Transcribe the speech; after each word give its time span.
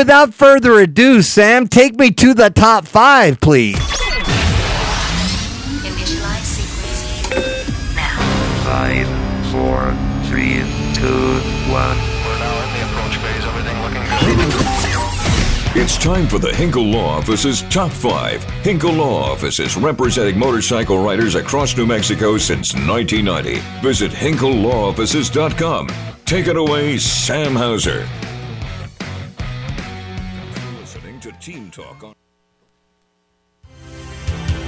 without 0.00 0.32
further 0.32 0.78
ado, 0.78 1.20
Sam, 1.20 1.68
take 1.68 1.98
me 1.98 2.10
to 2.12 2.32
the 2.32 2.48
top 2.48 2.86
five, 2.86 3.38
please. 3.38 3.76
Initialize 5.84 6.40
sequence 6.40 7.94
now. 7.94 8.16
Five, 8.64 9.06
four, 9.52 9.92
three, 10.24 10.64
two, 10.94 11.36
one. 11.70 11.98
We're 12.24 12.38
now 12.38 12.64
in 12.64 12.68
the 12.72 12.80
approach 12.88 13.16
phase. 13.18 13.44
Everything 13.44 13.76
looking 13.82 14.00
good. 14.06 15.82
It's 15.82 15.98
time 15.98 16.26
for 16.28 16.38
the 16.38 16.54
Hinkle 16.54 16.84
Law 16.84 17.18
Office's 17.18 17.60
Top 17.64 17.90
5. 17.90 18.42
Hinkle 18.62 18.94
Law 18.94 19.30
Offices 19.32 19.76
representing 19.76 20.38
motorcycle 20.38 20.96
riders 21.04 21.34
across 21.34 21.76
New 21.76 21.84
Mexico 21.84 22.38
since 22.38 22.72
1990. 22.72 23.60
Visit 23.82 24.12
hinkleLawOffices.com. 24.12 25.88
Take 26.24 26.46
it 26.46 26.56
away, 26.56 26.96
Sam 26.96 27.54
Hauser. 27.54 28.08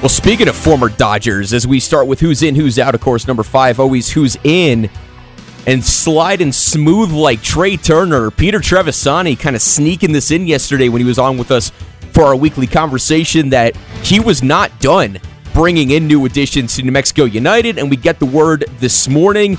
Well, 0.03 0.09
speaking 0.09 0.49
of 0.49 0.57
former 0.57 0.89
Dodgers, 0.89 1.53
as 1.53 1.65
we 1.65 1.79
start 1.79 2.09
with 2.09 2.19
who's 2.19 2.43
in, 2.43 2.57
who's 2.57 2.77
out, 2.77 2.97
of 2.97 3.01
course, 3.01 3.29
number 3.29 3.45
five, 3.45 3.79
always 3.79 4.11
who's 4.11 4.37
in. 4.43 4.91
And 5.65 5.85
sliding 5.85 6.51
smooth 6.51 7.13
like 7.13 7.41
Trea 7.41 7.77
Turner, 7.77 8.33
Peter 8.33 8.59
Trevisani 8.59 9.39
kind 9.39 9.55
of 9.55 9.63
sneaking 9.63 10.11
this 10.11 10.33
in 10.33 10.49
yesterday 10.49 10.89
when 10.89 11.01
he 11.01 11.07
was 11.07 11.21
on 11.21 11.39
with 11.39 11.53
us 11.53 11.71
for 12.11 12.25
our 12.25 12.35
weekly 12.35 12.67
conversation 12.67 13.51
that 13.51 13.77
he 14.03 14.19
was 14.19 14.43
not 14.43 14.77
done 14.81 15.21
bringing 15.55 15.93
in 15.93 16.09
new 16.09 16.25
additions 16.25 16.75
to 16.75 16.83
New 16.83 16.91
Mexico 16.91 17.23
United. 17.23 17.79
And 17.79 17.89
we 17.89 17.97
get 17.97 18.19
the 18.19 18.27
word 18.27 18.65
this 18.81 19.07
morning 19.07 19.57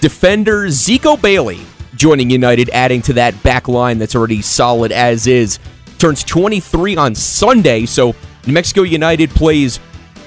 defender 0.00 0.64
Zico 0.64 1.22
Bailey 1.22 1.60
joining 1.94 2.30
United, 2.30 2.68
adding 2.70 3.00
to 3.02 3.12
that 3.12 3.40
back 3.44 3.68
line 3.68 3.98
that's 3.98 4.16
already 4.16 4.42
solid 4.42 4.90
as 4.90 5.28
is. 5.28 5.60
Turns 5.98 6.24
23 6.24 6.96
on 6.96 7.14
Sunday, 7.14 7.86
so 7.86 8.16
New 8.46 8.52
Mexico 8.52 8.82
United 8.82 9.30
plays 9.30 9.80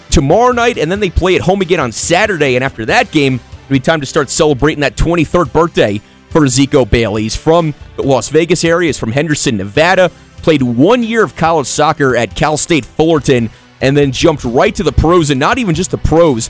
tomorrow 0.09 0.51
night, 0.51 0.77
and 0.77 0.91
then 0.91 0.99
they 0.99 1.09
play 1.09 1.35
at 1.35 1.41
home 1.41 1.61
again 1.61 1.79
on 1.79 1.91
Saturday. 1.91 2.55
And 2.55 2.63
after 2.63 2.85
that 2.85 3.11
game, 3.11 3.35
it'll 3.35 3.73
be 3.73 3.79
time 3.79 3.99
to 3.99 4.05
start 4.05 4.29
celebrating 4.29 4.81
that 4.81 4.95
23rd 4.95 5.51
birthday 5.53 6.01
for 6.29 6.41
Zico 6.41 6.89
Bailey. 6.89 7.23
He's 7.23 7.35
from 7.35 7.73
the 7.95 8.03
Las 8.03 8.29
Vegas 8.29 8.63
area, 8.63 8.87
he's 8.87 8.99
from 8.99 9.11
Henderson, 9.11 9.57
Nevada. 9.57 10.11
Played 10.37 10.61
one 10.61 11.03
year 11.03 11.23
of 11.23 11.35
college 11.35 11.67
soccer 11.67 12.15
at 12.15 12.35
Cal 12.35 12.57
State 12.57 12.85
Fullerton, 12.85 13.49
and 13.81 13.95
then 13.95 14.11
jumped 14.11 14.43
right 14.43 14.73
to 14.75 14.83
the 14.83 14.91
pros, 14.91 15.29
and 15.29 15.39
not 15.39 15.57
even 15.57 15.75
just 15.75 15.91
the 15.91 15.97
pros. 15.97 16.49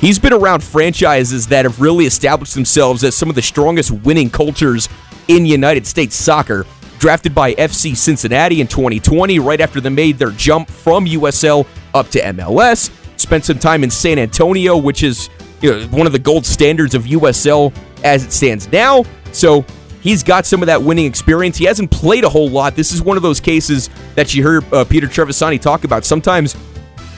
He's 0.00 0.18
been 0.18 0.32
around 0.32 0.64
franchises 0.64 1.46
that 1.48 1.64
have 1.64 1.80
really 1.80 2.06
established 2.06 2.54
themselves 2.54 3.04
as 3.04 3.14
some 3.14 3.28
of 3.28 3.34
the 3.34 3.42
strongest 3.42 3.90
winning 3.90 4.30
cultures 4.30 4.88
in 5.28 5.46
United 5.46 5.86
States 5.86 6.16
soccer. 6.16 6.66
Drafted 7.02 7.34
by 7.34 7.52
FC 7.54 7.96
Cincinnati 7.96 8.60
in 8.60 8.68
2020, 8.68 9.40
right 9.40 9.60
after 9.60 9.80
they 9.80 9.88
made 9.88 10.20
their 10.20 10.30
jump 10.30 10.70
from 10.70 11.04
USL 11.04 11.66
up 11.94 12.08
to 12.10 12.20
MLS. 12.20 12.92
Spent 13.18 13.44
some 13.44 13.58
time 13.58 13.82
in 13.82 13.90
San 13.90 14.20
Antonio, 14.20 14.76
which 14.76 15.02
is 15.02 15.28
you 15.62 15.72
know, 15.72 15.86
one 15.88 16.06
of 16.06 16.12
the 16.12 16.18
gold 16.20 16.46
standards 16.46 16.94
of 16.94 17.02
USL 17.02 17.74
as 18.04 18.24
it 18.24 18.30
stands 18.32 18.70
now. 18.70 19.02
So 19.32 19.64
he's 20.00 20.22
got 20.22 20.46
some 20.46 20.62
of 20.62 20.68
that 20.68 20.80
winning 20.80 21.06
experience. 21.06 21.56
He 21.56 21.64
hasn't 21.64 21.90
played 21.90 22.22
a 22.22 22.28
whole 22.28 22.48
lot. 22.48 22.76
This 22.76 22.92
is 22.92 23.02
one 23.02 23.16
of 23.16 23.24
those 23.24 23.40
cases 23.40 23.90
that 24.14 24.32
you 24.32 24.44
heard 24.44 24.72
uh, 24.72 24.84
Peter 24.84 25.08
Trevisani 25.08 25.60
talk 25.60 25.82
about. 25.82 26.04
Sometimes 26.04 26.54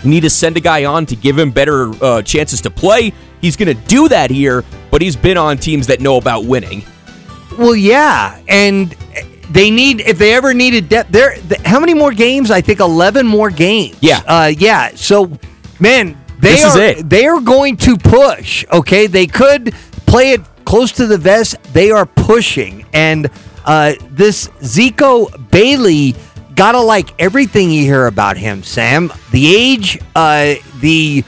you 0.02 0.08
need 0.08 0.22
to 0.22 0.30
send 0.30 0.56
a 0.56 0.60
guy 0.60 0.86
on 0.86 1.04
to 1.04 1.14
give 1.14 1.38
him 1.38 1.50
better 1.50 1.90
uh, 2.02 2.22
chances 2.22 2.62
to 2.62 2.70
play. 2.70 3.12
He's 3.42 3.54
going 3.54 3.76
to 3.76 3.86
do 3.86 4.08
that 4.08 4.30
here, 4.30 4.64
but 4.90 5.02
he's 5.02 5.14
been 5.14 5.36
on 5.36 5.58
teams 5.58 5.86
that 5.88 6.00
know 6.00 6.16
about 6.16 6.46
winning. 6.46 6.86
Well, 7.58 7.76
yeah, 7.76 8.40
and 8.48 8.96
they 9.50 9.70
need 9.70 10.00
if 10.00 10.18
they 10.18 10.34
ever 10.34 10.54
needed 10.54 10.88
depth. 10.88 11.10
There, 11.10 11.36
th- 11.36 11.60
how 11.62 11.80
many 11.80 11.94
more 11.94 12.12
games? 12.12 12.50
I 12.50 12.60
think 12.60 12.80
eleven 12.80 13.26
more 13.26 13.50
games. 13.50 13.96
Yeah. 14.00 14.20
uh, 14.26 14.52
yeah. 14.56 14.92
So, 14.94 15.30
man, 15.80 16.16
they 16.38 16.50
This 16.50 16.64
is 16.64 16.76
are 16.76 17.02
they 17.02 17.26
are 17.26 17.40
going 17.40 17.76
to 17.78 17.96
push. 17.96 18.64
Okay, 18.72 19.06
they 19.06 19.26
could 19.26 19.74
play 20.06 20.32
it 20.32 20.42
close 20.64 20.92
to 20.92 21.06
the 21.06 21.18
vest. 21.18 21.56
They 21.72 21.90
are 21.90 22.06
pushing, 22.06 22.86
and 22.92 23.30
uh, 23.64 23.94
this 24.10 24.48
Zico 24.60 25.50
Bailey 25.50 26.14
gotta 26.54 26.80
like 26.80 27.10
everything 27.20 27.70
you 27.70 27.82
hear 27.84 28.06
about 28.06 28.36
him. 28.36 28.62
Sam, 28.62 29.12
the 29.30 29.54
age, 29.54 29.98
uh, 30.14 30.54
the 30.80 31.24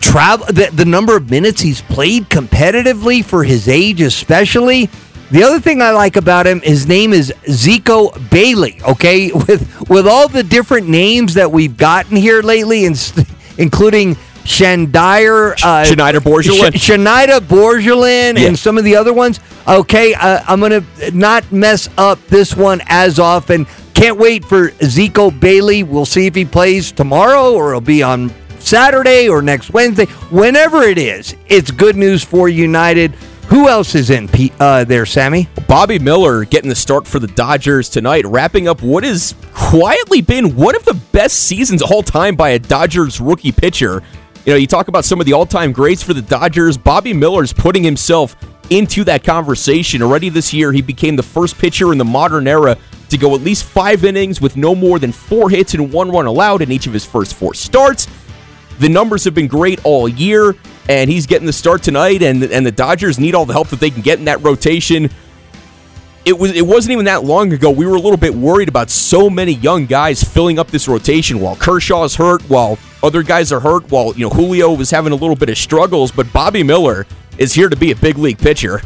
travel 0.00 0.46
the, 0.46 0.70
the 0.72 0.84
number 0.84 1.16
of 1.16 1.30
minutes 1.30 1.60
he's 1.60 1.82
played 1.82 2.24
competitively 2.30 3.22
for 3.22 3.44
his 3.44 3.68
age 3.68 4.00
especially 4.00 4.88
the 5.30 5.42
other 5.42 5.60
thing 5.60 5.80
i 5.82 5.90
like 5.90 6.16
about 6.16 6.46
him 6.46 6.60
his 6.60 6.86
name 6.86 7.12
is 7.12 7.32
zico 7.46 8.12
bailey 8.30 8.80
okay 8.88 9.30
with 9.46 9.88
with 9.88 10.06
all 10.06 10.28
the 10.28 10.42
different 10.42 10.88
names 10.88 11.34
that 11.34 11.50
we've 11.50 11.76
gotten 11.76 12.16
here 12.16 12.42
lately 12.42 12.84
and 12.86 12.96
including 13.58 14.16
Shandire, 14.44 15.54
uh, 15.62 15.84
Schneider 15.84 16.20
Borgelin. 16.20 16.74
Sh- 16.74 16.80
Schneider 16.80 17.40
Borgelin, 17.40 18.38
Yeah. 18.38 18.48
and 18.48 18.58
some 18.58 18.78
of 18.78 18.84
the 18.84 18.96
other 18.96 19.12
ones. 19.12 19.38
Okay, 19.68 20.14
uh, 20.14 20.42
I'm 20.48 20.60
gonna 20.60 20.82
not 21.12 21.52
mess 21.52 21.88
up 21.98 22.18
this 22.28 22.56
one 22.56 22.80
as 22.86 23.18
often. 23.18 23.66
Can't 23.94 24.16
wait 24.18 24.44
for 24.44 24.70
Zico 24.70 25.30
Bailey. 25.38 25.82
We'll 25.82 26.06
see 26.06 26.26
if 26.26 26.34
he 26.34 26.46
plays 26.46 26.90
tomorrow 26.90 27.52
or 27.52 27.68
it'll 27.70 27.80
be 27.82 28.02
on 28.02 28.32
Saturday 28.58 29.28
or 29.28 29.42
next 29.42 29.70
Wednesday. 29.72 30.06
Whenever 30.30 30.82
it 30.82 30.96
is, 30.98 31.36
it's 31.46 31.70
good 31.70 31.96
news 31.96 32.24
for 32.24 32.48
United. 32.48 33.14
Who 33.50 33.68
else 33.68 33.96
is 33.96 34.10
in 34.10 34.30
uh, 34.60 34.84
there, 34.84 35.04
Sammy? 35.04 35.48
Bobby 35.66 35.98
Miller 35.98 36.44
getting 36.44 36.68
the 36.68 36.76
start 36.76 37.04
for 37.04 37.18
the 37.18 37.26
Dodgers 37.26 37.88
tonight, 37.88 38.24
wrapping 38.24 38.68
up 38.68 38.80
what 38.80 39.02
has 39.02 39.34
quietly 39.52 40.20
been 40.20 40.54
one 40.54 40.76
of 40.76 40.84
the 40.84 40.94
best 41.10 41.36
seasons 41.36 41.82
all 41.82 42.04
time 42.04 42.36
by 42.36 42.50
a 42.50 42.60
Dodgers 42.60 43.20
rookie 43.20 43.50
pitcher. 43.50 44.04
You 44.46 44.52
know, 44.52 44.56
you 44.56 44.68
talk 44.68 44.86
about 44.86 45.04
some 45.04 45.18
of 45.18 45.26
the 45.26 45.32
all 45.32 45.46
time 45.46 45.72
greats 45.72 46.00
for 46.00 46.14
the 46.14 46.22
Dodgers. 46.22 46.78
Bobby 46.78 47.12
Miller's 47.12 47.52
putting 47.52 47.82
himself 47.82 48.36
into 48.70 49.02
that 49.02 49.24
conversation. 49.24 50.00
Already 50.00 50.28
this 50.28 50.54
year, 50.54 50.70
he 50.70 50.80
became 50.80 51.16
the 51.16 51.22
first 51.24 51.58
pitcher 51.58 51.90
in 51.90 51.98
the 51.98 52.04
modern 52.04 52.46
era 52.46 52.78
to 53.08 53.18
go 53.18 53.34
at 53.34 53.40
least 53.40 53.64
five 53.64 54.04
innings 54.04 54.40
with 54.40 54.56
no 54.56 54.76
more 54.76 55.00
than 55.00 55.10
four 55.10 55.50
hits 55.50 55.74
and 55.74 55.92
one 55.92 56.12
run 56.12 56.26
allowed 56.26 56.62
in 56.62 56.70
each 56.70 56.86
of 56.86 56.92
his 56.92 57.04
first 57.04 57.34
four 57.34 57.54
starts. 57.54 58.06
The 58.78 58.88
numbers 58.88 59.24
have 59.24 59.34
been 59.34 59.48
great 59.48 59.80
all 59.84 60.08
year, 60.08 60.54
and 60.90 61.08
he's 61.08 61.26
getting 61.26 61.46
the 61.46 61.52
start 61.52 61.84
tonight. 61.84 62.20
And 62.20 62.42
and 62.42 62.66
the 62.66 62.72
Dodgers 62.72 63.18
need 63.18 63.36
all 63.36 63.46
the 63.46 63.52
help 63.52 63.68
that 63.68 63.78
they 63.78 63.90
can 63.90 64.02
get 64.02 64.18
in 64.18 64.24
that 64.24 64.42
rotation. 64.42 65.08
It 66.24 66.36
was 66.36 66.50
it 66.50 66.66
wasn't 66.66 66.92
even 66.92 67.04
that 67.04 67.22
long 67.22 67.52
ago. 67.52 67.70
We 67.70 67.86
were 67.86 67.94
a 67.94 68.00
little 68.00 68.16
bit 68.16 68.34
worried 68.34 68.68
about 68.68 68.90
so 68.90 69.30
many 69.30 69.52
young 69.52 69.86
guys 69.86 70.22
filling 70.22 70.58
up 70.58 70.68
this 70.68 70.88
rotation 70.88 71.38
while 71.38 71.54
Kershaw's 71.54 72.16
hurt, 72.16 72.42
while 72.42 72.76
other 73.04 73.22
guys 73.22 73.52
are 73.52 73.60
hurt, 73.60 73.88
while 73.90 74.12
you 74.14 74.24
know 74.24 74.30
Julio 74.30 74.72
was 74.72 74.90
having 74.90 75.12
a 75.12 75.16
little 75.16 75.36
bit 75.36 75.48
of 75.48 75.56
struggles. 75.56 76.10
But 76.10 76.32
Bobby 76.32 76.64
Miller 76.64 77.06
is 77.38 77.52
here 77.54 77.68
to 77.68 77.76
be 77.76 77.92
a 77.92 77.96
big 77.96 78.18
league 78.18 78.38
pitcher. 78.38 78.82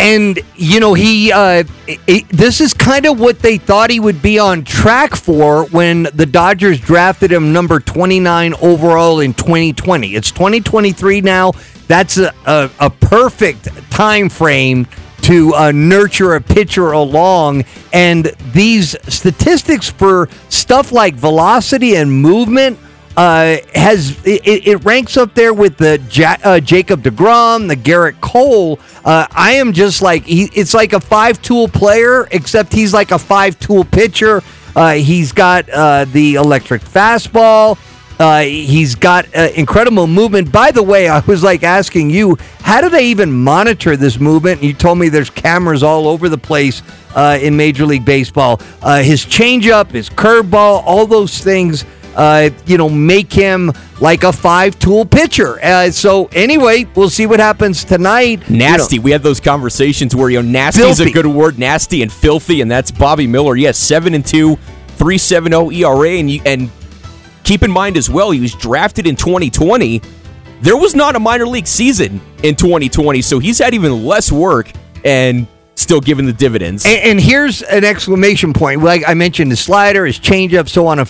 And 0.00 0.40
you 0.56 0.80
know 0.80 0.94
he, 0.94 1.30
uh, 1.30 1.64
it, 1.86 2.26
this 2.30 2.62
is 2.62 2.72
kind 2.72 3.04
of 3.04 3.20
what 3.20 3.40
they 3.40 3.58
thought 3.58 3.90
he 3.90 4.00
would 4.00 4.22
be 4.22 4.38
on 4.38 4.64
track 4.64 5.14
for 5.14 5.66
when 5.66 6.04
the 6.14 6.24
Dodgers 6.24 6.80
drafted 6.80 7.30
him 7.30 7.52
number 7.52 7.80
29 7.80 8.54
overall 8.54 9.20
in 9.20 9.34
2020. 9.34 10.14
It's 10.14 10.30
2023 10.30 11.20
now. 11.20 11.52
That's 11.86 12.16
a, 12.16 12.32
a, 12.46 12.70
a 12.80 12.88
perfect 12.88 13.68
time 13.90 14.30
frame 14.30 14.86
to 15.22 15.54
uh, 15.54 15.72
nurture 15.72 16.34
a 16.34 16.40
pitcher 16.40 16.92
along. 16.92 17.64
And 17.92 18.32
these 18.52 18.96
statistics 19.12 19.90
for 19.90 20.30
stuff 20.48 20.92
like 20.92 21.14
velocity 21.14 21.96
and 21.96 22.10
movement 22.10 22.78
uh, 23.20 23.58
has 23.74 24.16
it, 24.24 24.66
it 24.66 24.82
ranks 24.82 25.18
up 25.18 25.34
there 25.34 25.52
with 25.52 25.76
the 25.76 26.00
ja- 26.10 26.38
uh, 26.42 26.58
Jacob 26.58 27.02
Degrom, 27.02 27.68
the 27.68 27.76
Gerrit 27.76 28.18
Cole. 28.22 28.80
Uh, 29.04 29.26
I 29.30 29.52
am 29.52 29.74
just 29.74 30.00
like 30.00 30.24
he, 30.24 30.44
it's 30.54 30.72
like 30.72 30.94
a 30.94 31.00
five 31.00 31.42
tool 31.42 31.68
player, 31.68 32.26
except 32.30 32.72
he's 32.72 32.94
like 32.94 33.10
a 33.10 33.18
five 33.18 33.60
tool 33.60 33.84
pitcher. 33.84 34.42
Uh, 34.74 34.92
he's 34.94 35.32
got 35.32 35.68
uh, 35.68 36.06
the 36.06 36.36
electric 36.36 36.80
fastball. 36.80 37.76
Uh, 38.18 38.40
he's 38.40 38.94
got 38.94 39.26
incredible 39.34 40.06
movement. 40.06 40.50
By 40.50 40.70
the 40.70 40.82
way, 40.82 41.06
I 41.06 41.20
was 41.20 41.42
like 41.42 41.62
asking 41.62 42.08
you, 42.08 42.38
how 42.60 42.80
do 42.80 42.88
they 42.88 43.08
even 43.08 43.30
monitor 43.30 43.98
this 43.98 44.18
movement? 44.18 44.62
You 44.62 44.72
told 44.72 44.96
me 44.96 45.10
there's 45.10 45.30
cameras 45.30 45.82
all 45.82 46.08
over 46.08 46.30
the 46.30 46.38
place 46.38 46.82
in 47.16 47.54
Major 47.54 47.84
League 47.84 48.04
Baseball. 48.06 48.58
His 48.82 49.26
changeup, 49.26 49.90
his 49.90 50.08
curveball, 50.08 50.82
all 50.84 51.06
those 51.06 51.38
things, 51.38 51.84
uh, 52.16 52.50
you 52.66 52.76
know, 52.76 52.88
make 52.88 53.32
him 53.32 53.72
like 54.00 54.22
a 54.22 54.32
five-tool 54.32 55.04
pitcher. 55.06 55.62
Uh, 55.62 55.90
so 55.90 56.26
anyway, 56.32 56.84
we'll 56.94 57.10
see 57.10 57.26
what 57.26 57.40
happens 57.40 57.84
tonight. 57.84 58.48
You 58.48 58.56
know, 58.56 58.66
Nasty. 58.66 58.98
We 58.98 59.10
had 59.10 59.22
those 59.22 59.40
conversations 59.40 60.14
where 60.14 60.30
you 60.30 60.42
know 60.42 60.48
nasty 60.48 60.82
is 60.82 61.00
a 61.00 61.10
good 61.10 61.26
word, 61.26 61.58
nasty 61.58 62.02
and 62.02 62.12
filthy, 62.12 62.60
and 62.60 62.70
that's 62.70 62.90
Bobby 62.90 63.26
Miller. 63.26 63.56
Yes, 63.56 63.78
seven 63.78 64.14
and 64.14 64.24
two, 64.24 64.56
three 64.96 65.18
seven 65.18 65.52
zero 65.52 65.70
ERA, 65.70 66.10
and 66.10 66.30
you, 66.30 66.40
and 66.44 66.70
keep 67.44 67.62
in 67.62 67.70
mind 67.70 67.96
as 67.96 68.08
well, 68.10 68.30
he 68.30 68.40
was 68.40 68.54
drafted 68.54 69.06
in 69.06 69.16
2020. 69.16 70.00
There 70.62 70.76
was 70.76 70.94
not 70.94 71.16
a 71.16 71.20
minor 71.20 71.46
league 71.46 71.66
season 71.66 72.20
in 72.42 72.54
2020, 72.54 73.22
so 73.22 73.38
he's 73.38 73.58
had 73.58 73.72
even 73.74 74.04
less 74.04 74.30
work 74.30 74.70
and 75.04 75.46
still 75.80 76.00
giving 76.00 76.26
the 76.26 76.32
dividends. 76.32 76.84
And, 76.84 77.00
and 77.02 77.20
here's 77.20 77.62
an 77.62 77.84
exclamation 77.84 78.52
point. 78.52 78.82
Like 78.82 79.02
I 79.06 79.14
mentioned, 79.14 79.50
his 79.50 79.60
slider, 79.60 80.04
his 80.06 80.18
changeup, 80.18 80.68
so 80.68 80.86
on. 80.86 81.00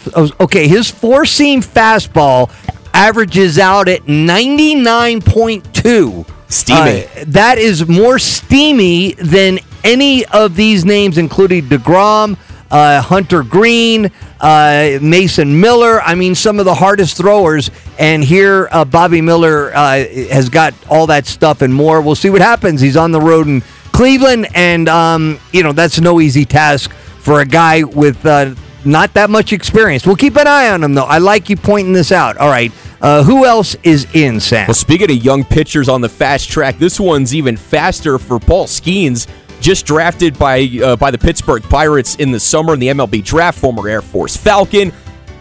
Okay, 0.40 0.68
his 0.68 0.90
four 0.90 1.24
seam 1.26 1.62
fastball 1.62 2.50
averages 2.92 3.58
out 3.58 3.88
at 3.88 4.02
99.2. 4.02 6.28
Steamy. 6.48 7.04
Uh, 7.04 7.08
that 7.28 7.56
is 7.58 7.86
more 7.86 8.18
steamy 8.18 9.12
than 9.14 9.60
any 9.84 10.26
of 10.26 10.56
these 10.56 10.84
names, 10.84 11.16
including 11.16 11.62
DeGrom, 11.66 12.36
uh, 12.70 13.00
Hunter 13.00 13.44
Greene, 13.44 14.10
uh, 14.40 14.98
Mason 15.00 15.60
Miller. 15.60 16.02
I 16.02 16.16
mean, 16.16 16.34
some 16.34 16.58
of 16.58 16.64
the 16.64 16.74
hardest 16.74 17.16
throwers. 17.16 17.70
And 17.98 18.24
here, 18.24 18.68
uh, 18.72 18.84
Bobby 18.84 19.20
Miller 19.20 19.72
uh, 19.74 20.04
has 20.30 20.48
got 20.48 20.74
all 20.88 21.06
that 21.06 21.26
stuff 21.26 21.62
and 21.62 21.72
more. 21.72 22.00
We'll 22.00 22.16
see 22.16 22.30
what 22.30 22.42
happens. 22.42 22.80
He's 22.80 22.96
on 22.96 23.12
the 23.12 23.20
road 23.20 23.46
in 23.46 23.62
Cleveland, 24.00 24.48
and, 24.54 24.88
um, 24.88 25.38
you 25.52 25.62
know, 25.62 25.72
that's 25.72 26.00
no 26.00 26.22
easy 26.22 26.46
task 26.46 26.90
for 26.90 27.42
a 27.42 27.44
guy 27.44 27.82
with 27.82 28.24
uh, 28.24 28.54
not 28.82 29.12
that 29.12 29.28
much 29.28 29.52
experience. 29.52 30.06
We'll 30.06 30.16
keep 30.16 30.36
an 30.36 30.46
eye 30.46 30.70
on 30.70 30.82
him, 30.82 30.94
though. 30.94 31.04
I 31.04 31.18
like 31.18 31.50
you 31.50 31.56
pointing 31.58 31.92
this 31.92 32.10
out. 32.10 32.38
All 32.38 32.48
right. 32.48 32.72
Uh, 33.02 33.22
who 33.22 33.44
else 33.44 33.76
is 33.82 34.06
in, 34.14 34.40
Sam? 34.40 34.68
Well, 34.68 34.74
speaking 34.74 35.10
of 35.10 35.22
young 35.22 35.44
pitchers 35.44 35.90
on 35.90 36.00
the 36.00 36.08
fast 36.08 36.48
track, 36.48 36.78
this 36.78 36.98
one's 36.98 37.34
even 37.34 37.58
faster 37.58 38.18
for 38.18 38.40
Paul 38.40 38.64
Skenes 38.64 39.28
just 39.60 39.84
drafted 39.84 40.38
by 40.38 40.66
uh, 40.82 40.96
by 40.96 41.10
the 41.10 41.18
Pittsburgh 41.18 41.62
Pirates 41.64 42.14
in 42.14 42.30
the 42.30 42.40
summer 42.40 42.72
in 42.72 42.80
the 42.80 42.88
MLB 42.88 43.22
draft, 43.22 43.58
former 43.58 43.86
Air 43.86 44.00
Force 44.00 44.34
Falcon, 44.34 44.94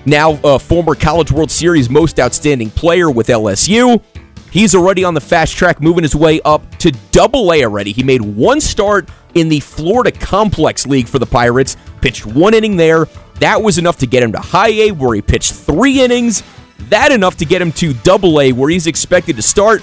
now 0.06 0.38
a 0.44 0.60
former 0.60 0.96
College 0.96 1.32
World 1.32 1.50
Series 1.50 1.90
most 1.90 2.20
outstanding 2.20 2.72
player 2.72 3.10
with 3.10 3.28
LSU. 3.28 4.04
He's 4.52 4.74
already 4.74 5.04
on 5.04 5.14
the 5.14 5.22
fast 5.22 5.56
track, 5.56 5.82
moving 5.82 6.04
his 6.04 6.16
way 6.16 6.42
up 6.44 6.78
to 6.80 6.92
double 7.12 7.54
A 7.54 7.64
already. 7.64 7.92
He 7.92 8.04
made 8.04 8.22
one 8.22 8.60
start 8.60 9.10
in 9.36 9.50
the 9.50 9.60
Florida 9.60 10.12
Complex 10.12 10.88
League 10.88 11.08
for 11.08 11.20
the 11.20 11.26
Pirates, 11.26 11.78
pitched 12.02 12.26
one 12.26 12.54
inning 12.54 12.76
there. 12.76 13.08
That 13.36 13.62
was 13.62 13.78
enough 13.78 13.98
to 13.98 14.08
get 14.08 14.24
him 14.24 14.32
to 14.32 14.40
high 14.40 14.70
A, 14.70 14.92
where 14.92 15.16
he 15.16 15.22
pitched 15.22 15.54
three 15.54 16.02
innings. 16.02 16.44
That 16.90 17.12
enough 17.12 17.38
to 17.38 17.46
get 17.46 17.62
him 17.62 17.72
to 17.74 17.94
double 17.94 18.42
A, 18.42 18.52
where 18.52 18.70
he's 18.70 18.88
expected 18.88 19.36
to 19.36 19.42
start 19.42 19.82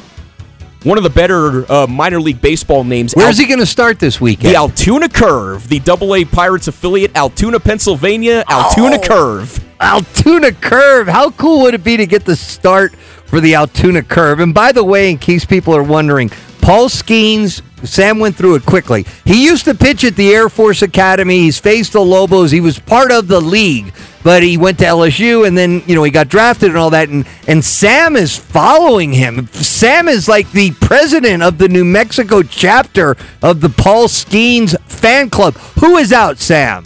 one 0.83 0.99
of 0.99 1.05
the 1.05 1.11
better 1.11 1.71
uh, 1.71 1.87
minor 1.87 2.21
league 2.21 2.41
baseball 2.41 2.85
names. 2.85 3.13
Where's 3.15 3.39
Al- 3.39 3.45
he 3.45 3.49
going 3.49 3.61
to 3.61 3.67
start 3.67 3.99
this 3.99 4.21
weekend? 4.21 4.55
The 4.55 4.57
Altoona 4.57 5.09
Curve, 5.09 5.69
the 5.69 5.81
Double 5.81 6.15
A 6.15 6.25
Pirates 6.25 6.69
affiliate, 6.69 7.17
Altoona, 7.17 7.61
Pennsylvania. 7.61 8.45
Altoona 8.49 8.97
oh, 8.97 9.07
Curve. 9.07 9.65
Altoona 9.81 10.53
Curve. 10.53 11.09
How 11.09 11.31
cool 11.33 11.63
would 11.63 11.75
it 11.75 11.85
be 11.85 11.97
to 11.97 12.07
get 12.07 12.25
the 12.25 12.37
start 12.37 12.95
for 13.27 13.41
the 13.41 13.55
Altoona 13.55 14.03
Curve? 14.03 14.41
And 14.41 14.55
by 14.55 14.73
the 14.73 14.85
way, 14.85 15.11
in 15.11 15.19
case 15.19 15.45
people 15.45 15.75
are 15.75 15.83
wondering, 15.83 16.31
Paul 16.61 16.89
Skenes, 16.89 17.63
Sam 17.87 18.19
went 18.19 18.37
through 18.37 18.57
it 18.57 18.67
quickly. 18.67 19.07
He 19.25 19.45
used 19.45 19.67
to 19.67 19.75
pitch 19.75 20.05
at 20.05 20.17
the 20.17 20.35
Air 20.35 20.49
Force 20.49 20.83
Academy. 20.83 21.39
He's 21.39 21.59
faced 21.59 21.93
the 21.93 22.01
Lobos. 22.01 22.51
He 22.51 22.61
was 22.61 22.79
part 22.79 23.13
of 23.13 23.29
the 23.29 23.41
league 23.41 23.93
but 24.27 24.43
he 24.43 24.59
went 24.59 24.77
to 24.77 24.85
LSU 24.85 25.47
and 25.47 25.57
then 25.57 25.85
you 25.87 25.95
know 25.95 26.03
he 26.03 26.11
got 26.11 26.29
drafted 26.29 26.71
and 26.71 26.77
all 26.77 26.91
that 26.91 27.09
and 27.09 27.25
and 27.47 27.65
Sam 27.65 28.17
is 28.17 28.37
following 28.37 29.13
him. 29.13 29.47
Sam 29.53 30.09
is 30.09 30.29
like 30.29 30.51
the 30.51 30.73
president 30.81 31.45
of 31.45 31.59
the 31.59 31.69
New 31.69 31.85
Mexico 31.85 32.43
chapter 32.43 33.17
of 33.41 33.61
the 33.61 33.69
Paul 33.69 34.09
Skenes 34.09 34.77
fan 34.91 35.31
club. 35.31 35.55
Who 35.79 35.97
is 35.97 36.13
out, 36.13 36.39
Sam? 36.39 36.83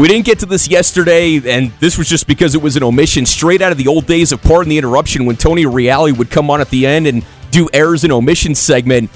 We 0.00 0.08
didn't 0.08 0.24
get 0.24 0.38
to 0.38 0.46
this 0.46 0.66
yesterday, 0.66 1.42
and 1.46 1.72
this 1.72 1.98
was 1.98 2.08
just 2.08 2.26
because 2.26 2.54
it 2.54 2.62
was 2.62 2.74
an 2.74 2.82
omission 2.82 3.26
straight 3.26 3.60
out 3.60 3.70
of 3.70 3.76
the 3.76 3.86
old 3.86 4.06
days 4.06 4.32
of 4.32 4.40
Pardon 4.40 4.70
the 4.70 4.78
Interruption 4.78 5.26
when 5.26 5.36
Tony 5.36 5.66
Reali 5.66 6.16
would 6.16 6.30
come 6.30 6.48
on 6.48 6.62
at 6.62 6.70
the 6.70 6.86
end 6.86 7.06
and 7.06 7.22
do 7.50 7.68
errors 7.74 8.02
and 8.02 8.10
omissions 8.10 8.58
segment. 8.58 9.10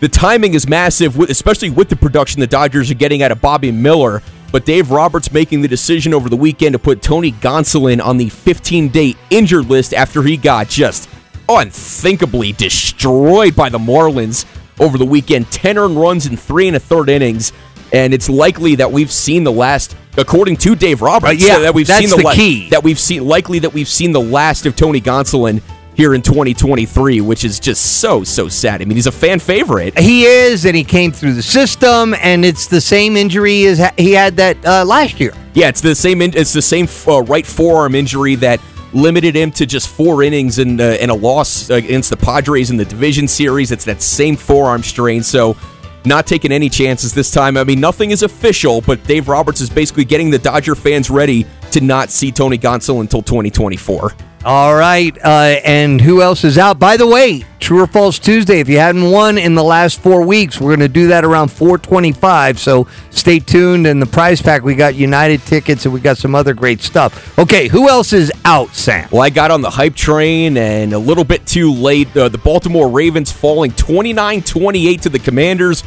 The 0.00 0.10
timing 0.10 0.52
is 0.52 0.68
massive, 0.68 1.18
especially 1.18 1.70
with 1.70 1.88
the 1.88 1.96
production 1.96 2.38
the 2.38 2.46
Dodgers 2.46 2.90
are 2.90 2.96
getting 2.96 3.22
out 3.22 3.32
of 3.32 3.40
Bobby 3.40 3.72
Miller. 3.72 4.22
But 4.52 4.66
Dave 4.66 4.90
Roberts 4.90 5.32
making 5.32 5.62
the 5.62 5.68
decision 5.68 6.12
over 6.12 6.28
the 6.28 6.36
weekend 6.36 6.74
to 6.74 6.78
put 6.78 7.00
Tony 7.00 7.32
Gonsolin 7.32 8.04
on 8.04 8.18
the 8.18 8.28
15 8.28 8.88
day 8.90 9.14
injured 9.30 9.70
list 9.70 9.94
after 9.94 10.22
he 10.22 10.36
got 10.36 10.68
just 10.68 11.08
unthinkably 11.48 12.52
destroyed 12.52 13.56
by 13.56 13.70
the 13.70 13.78
Marlins 13.78 14.44
over 14.78 14.98
the 14.98 15.06
weekend. 15.06 15.50
10 15.50 15.78
earned 15.78 15.98
runs 15.98 16.26
in 16.26 16.36
three 16.36 16.66
and 16.66 16.76
a 16.76 16.80
third 16.80 17.08
innings. 17.08 17.54
And 17.92 18.14
it's 18.14 18.28
likely 18.28 18.76
that 18.76 18.92
we've 18.92 19.10
seen 19.10 19.44
the 19.44 19.52
last, 19.52 19.96
according 20.20 20.56
to 20.58 20.74
Dave 20.74 21.02
Roberts, 21.02 21.42
uh, 21.42 21.46
yeah, 21.46 21.58
that 21.60 21.74
we've 21.74 21.88
seen 21.88 22.10
the, 22.10 22.16
the 22.16 22.32
key. 22.34 22.68
that 22.70 22.84
we've 22.84 22.98
seen 22.98 23.26
likely 23.26 23.58
that 23.60 23.72
we've 23.72 23.88
seen 23.88 24.12
the 24.12 24.20
last 24.20 24.66
of 24.66 24.76
Tony 24.76 25.00
Gonsolin 25.00 25.62
here 25.94 26.14
in 26.14 26.22
2023, 26.22 27.20
which 27.20 27.44
is 27.44 27.60
just 27.60 28.00
so, 28.00 28.24
so 28.24 28.48
sad. 28.48 28.80
I 28.80 28.84
mean, 28.84 28.96
he's 28.96 29.06
a 29.06 29.12
fan 29.12 29.38
favorite. 29.38 29.98
He 29.98 30.24
is, 30.24 30.64
and 30.64 30.74
he 30.74 30.84
came 30.84 31.12
through 31.12 31.34
the 31.34 31.42
system, 31.42 32.14
and 32.14 32.44
it's 32.44 32.66
the 32.66 32.80
same 32.80 33.16
injury 33.16 33.66
as 33.66 33.82
he 33.98 34.12
had 34.12 34.36
that 34.36 34.64
uh, 34.64 34.84
last 34.84 35.20
year. 35.20 35.32
Yeah, 35.52 35.68
it's 35.68 35.80
the 35.80 35.94
same. 35.94 36.22
In- 36.22 36.36
it's 36.36 36.52
the 36.52 36.62
same 36.62 36.88
uh, 37.06 37.22
right 37.22 37.46
forearm 37.46 37.94
injury 37.94 38.34
that 38.36 38.60
limited 38.92 39.36
him 39.36 39.50
to 39.52 39.66
just 39.66 39.88
four 39.88 40.22
innings 40.22 40.58
and, 40.58 40.80
uh, 40.80 40.84
and 40.84 41.10
a 41.10 41.14
loss 41.14 41.70
against 41.70 42.10
the 42.10 42.16
Padres 42.16 42.70
in 42.70 42.76
the 42.76 42.84
division 42.84 43.28
series. 43.28 43.70
It's 43.70 43.84
that 43.84 44.02
same 44.02 44.36
forearm 44.36 44.82
strain. 44.82 45.22
So, 45.22 45.56
not 46.04 46.26
taking 46.26 46.52
any 46.52 46.68
chances 46.68 47.12
this 47.12 47.30
time. 47.30 47.56
I 47.56 47.64
mean, 47.64 47.80
nothing 47.80 48.10
is 48.10 48.22
official, 48.22 48.80
but 48.80 49.02
Dave 49.04 49.28
Roberts 49.28 49.60
is 49.60 49.70
basically 49.70 50.04
getting 50.04 50.30
the 50.30 50.38
Dodger 50.38 50.74
fans 50.74 51.10
ready 51.10 51.46
to 51.72 51.80
not 51.80 52.10
see 52.10 52.32
Tony 52.32 52.58
Gonsolin 52.58 53.00
until 53.00 53.22
2024. 53.22 54.12
All 54.42 54.74
right, 54.74 55.16
uh, 55.22 55.60
and 55.64 56.00
who 56.00 56.22
else 56.22 56.44
is 56.44 56.56
out? 56.56 56.78
By 56.78 56.96
the 56.96 57.06
way, 57.06 57.44
True 57.58 57.82
or 57.82 57.86
False 57.86 58.18
Tuesday. 58.18 58.58
If 58.58 58.70
you 58.70 58.78
hadn't 58.78 59.10
won 59.10 59.36
in 59.36 59.54
the 59.54 59.62
last 59.62 60.00
four 60.00 60.24
weeks, 60.26 60.58
we're 60.58 60.70
going 60.70 60.80
to 60.80 60.88
do 60.88 61.08
that 61.08 61.26
around 61.26 61.48
425. 61.48 62.58
So 62.58 62.88
stay 63.10 63.38
tuned. 63.38 63.86
And 63.86 64.00
the 64.00 64.06
prize 64.06 64.40
pack, 64.40 64.62
we 64.62 64.74
got 64.74 64.94
United 64.94 65.42
tickets 65.42 65.84
and 65.84 65.92
we 65.92 66.00
got 66.00 66.16
some 66.16 66.34
other 66.34 66.54
great 66.54 66.80
stuff. 66.80 67.38
Okay, 67.38 67.68
who 67.68 67.90
else 67.90 68.14
is 68.14 68.32
out, 68.46 68.74
Sam? 68.74 69.08
Well, 69.12 69.20
I 69.20 69.28
got 69.28 69.50
on 69.50 69.60
the 69.60 69.70
hype 69.70 69.94
train 69.94 70.56
and 70.56 70.94
a 70.94 70.98
little 70.98 71.22
bit 71.22 71.46
too 71.46 71.72
late. 71.72 72.16
Uh, 72.16 72.30
the 72.30 72.38
Baltimore 72.38 72.88
Ravens 72.88 73.30
falling 73.30 73.72
29-28 73.72 75.02
to 75.02 75.08
the 75.10 75.18
Commanders. 75.18 75.84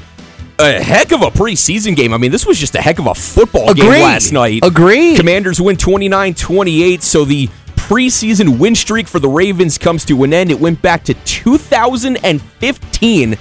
A 0.60 0.82
heck 0.82 1.12
of 1.12 1.22
a 1.22 1.30
preseason 1.32 1.96
game. 1.96 2.14
I 2.14 2.18
mean, 2.18 2.32
this 2.32 2.46
was 2.46 2.60
just 2.60 2.76
a 2.76 2.82
heck 2.82 3.00
of 3.00 3.08
a 3.08 3.16
football 3.16 3.70
Agreed. 3.72 3.84
game 3.84 4.04
last 4.04 4.32
night. 4.32 4.62
Agreed. 4.64 5.18
Commanders 5.18 5.60
win 5.60 5.76
29-28, 5.76 7.02
so 7.02 7.26
the 7.26 7.48
preseason 7.76 8.60
win 8.60 8.76
streak 8.76 9.08
for 9.08 9.20
the 9.20 9.28
Ravens 9.28 9.78
comes 9.78 10.06
to 10.06 10.24
an 10.24 10.34
end. 10.34 10.52
It 10.52 10.60
went 10.60 10.82
back 10.82 11.04
to 11.06 11.14
2015. 11.14 13.38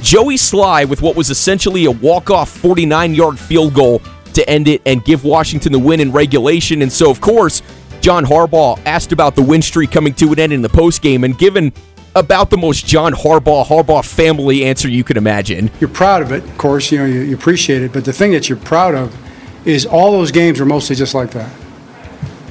Joey 0.00 0.36
Slye 0.36 0.88
with 0.88 1.02
what 1.02 1.14
was 1.14 1.30
essentially 1.30 1.84
a 1.84 1.90
walk-off 1.90 2.56
49-yard 2.60 3.38
field 3.38 3.74
goal 3.74 4.00
to 4.34 4.48
end 4.48 4.68
it 4.68 4.82
and 4.86 5.04
give 5.04 5.24
Washington 5.24 5.72
the 5.72 5.78
win 5.78 6.00
in 6.00 6.10
regulation. 6.10 6.82
And 6.82 6.92
so, 6.92 7.10
of 7.10 7.20
course, 7.20 7.62
John 8.00 8.24
Harbaugh 8.24 8.80
asked 8.84 9.12
about 9.12 9.36
the 9.36 9.42
win 9.42 9.62
streak 9.62 9.90
coming 9.90 10.14
to 10.14 10.32
an 10.32 10.40
end 10.40 10.52
in 10.52 10.62
the 10.62 10.68
postgame 10.68 11.24
and 11.24 11.38
given 11.38 11.72
about 12.14 12.50
the 12.50 12.58
most 12.58 12.86
John 12.86 13.12
Harbaugh, 13.12 13.64
Harbaugh 13.64 14.04
family 14.04 14.64
answer 14.64 14.88
you 14.88 15.04
could 15.04 15.16
imagine. 15.16 15.70
You're 15.80 15.90
proud 15.90 16.22
of 16.22 16.32
it, 16.32 16.44
of 16.44 16.58
course, 16.58 16.92
you 16.92 16.98
know, 16.98 17.06
you, 17.06 17.20
you 17.20 17.34
appreciate 17.34 17.82
it, 17.82 17.92
but 17.92 18.04
the 18.04 18.12
thing 18.12 18.32
that 18.32 18.48
you're 18.48 18.58
proud 18.58 18.94
of 18.94 19.16
is 19.66 19.86
all 19.86 20.12
those 20.12 20.30
games 20.30 20.60
are 20.60 20.66
mostly 20.66 20.96
just 20.96 21.14
like 21.14 21.30
that 21.30 21.52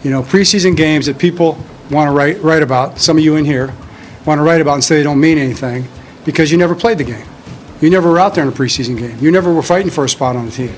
you 0.04 0.10
know, 0.10 0.24
preseason 0.24 0.76
games 0.76 1.06
that 1.06 1.18
people 1.18 1.58
want 1.90 2.08
to 2.08 2.12
write, 2.12 2.42
write 2.42 2.64
about, 2.64 3.00
some 3.00 3.18
of 3.18 3.24
you 3.24 3.36
in 3.36 3.46
here 3.46 3.74
want 4.26 4.40
to 4.40 4.44
write 4.44 4.62
about 4.62 4.76
and 4.76 4.84
say 4.84 4.98
they 4.98 5.04
don't 5.04 5.20
mean 5.20 5.38
anything 5.38 5.88
because 6.26 6.52
you 6.52 6.58
never 6.58 6.76
played 6.76 6.98
the 6.98 7.04
game. 7.04 7.26
You 7.82 7.90
never 7.90 8.10
were 8.10 8.20
out 8.20 8.36
there 8.36 8.44
in 8.44 8.50
a 8.50 8.54
preseason 8.54 8.98
game. 8.98 9.18
You 9.20 9.32
never 9.32 9.54
were 9.54 9.64
fighting 9.64 9.92
for 9.92 10.06
a 10.06 10.10
spot 10.10 10.36
on 10.36 10.46
the 10.46 10.52
team. 10.52 10.74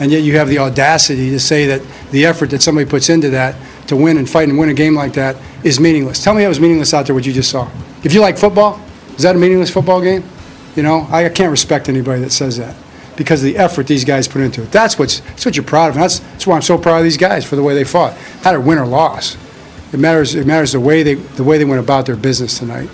And 0.00 0.10
yet 0.10 0.22
you 0.22 0.36
have 0.36 0.48
the 0.48 0.58
audacity 0.58 1.30
to 1.30 1.40
say 1.40 1.66
that 1.66 1.82
the 2.10 2.26
effort 2.26 2.50
that 2.50 2.62
somebody 2.62 2.88
puts 2.88 3.08
into 3.08 3.30
that 3.30 3.56
to 3.88 3.96
win 3.96 4.18
and 4.18 4.28
fight 4.28 4.48
and 4.48 4.58
win 4.58 4.68
a 4.68 4.74
game 4.74 4.94
like 4.94 5.14
that 5.14 5.36
is 5.64 5.80
meaningless. 5.80 6.22
Tell 6.22 6.34
me 6.34 6.44
it 6.44 6.48
was 6.48 6.60
meaningless 6.60 6.94
out 6.94 7.06
there 7.06 7.14
what 7.14 7.26
you 7.26 7.32
just 7.32 7.50
saw. 7.50 7.68
If 8.04 8.14
you 8.14 8.20
like 8.20 8.38
football, 8.38 8.80
is 9.16 9.22
that 9.22 9.34
a 9.34 9.38
meaningless 9.38 9.70
football 9.70 10.00
game? 10.00 10.22
You 10.76 10.82
know, 10.82 11.06
I 11.10 11.28
can't 11.28 11.50
respect 11.50 11.88
anybody 11.88 12.20
that 12.20 12.30
says 12.30 12.56
that 12.58 12.76
because 13.16 13.40
of 13.42 13.46
the 13.46 13.58
effort 13.58 13.88
these 13.88 14.04
guys 14.04 14.28
put 14.28 14.40
into 14.42 14.62
it. 14.62 14.70
That's 14.70 14.98
what's 14.98 15.20
that's 15.20 15.44
what 15.44 15.56
you're 15.56 15.64
proud 15.64 15.88
of. 15.90 15.96
And 15.96 16.04
that's 16.04 16.20
that's 16.20 16.46
why 16.46 16.54
I'm 16.54 16.62
so 16.62 16.78
proud 16.78 16.98
of 16.98 17.04
these 17.04 17.16
guys 17.16 17.44
for 17.44 17.56
the 17.56 17.62
way 17.62 17.74
they 17.74 17.84
fought. 17.84 18.16
Not 18.44 18.54
a 18.54 18.60
win 18.60 18.78
or 18.78 18.86
loss. 18.86 19.36
It 19.92 19.98
matters. 19.98 20.34
It 20.34 20.46
matters 20.46 20.72
the 20.72 20.80
way 20.80 21.02
they 21.02 21.14
the 21.14 21.44
way 21.44 21.58
they 21.58 21.64
went 21.64 21.80
about 21.80 22.06
their 22.06 22.16
business 22.16 22.58
tonight. 22.58 22.88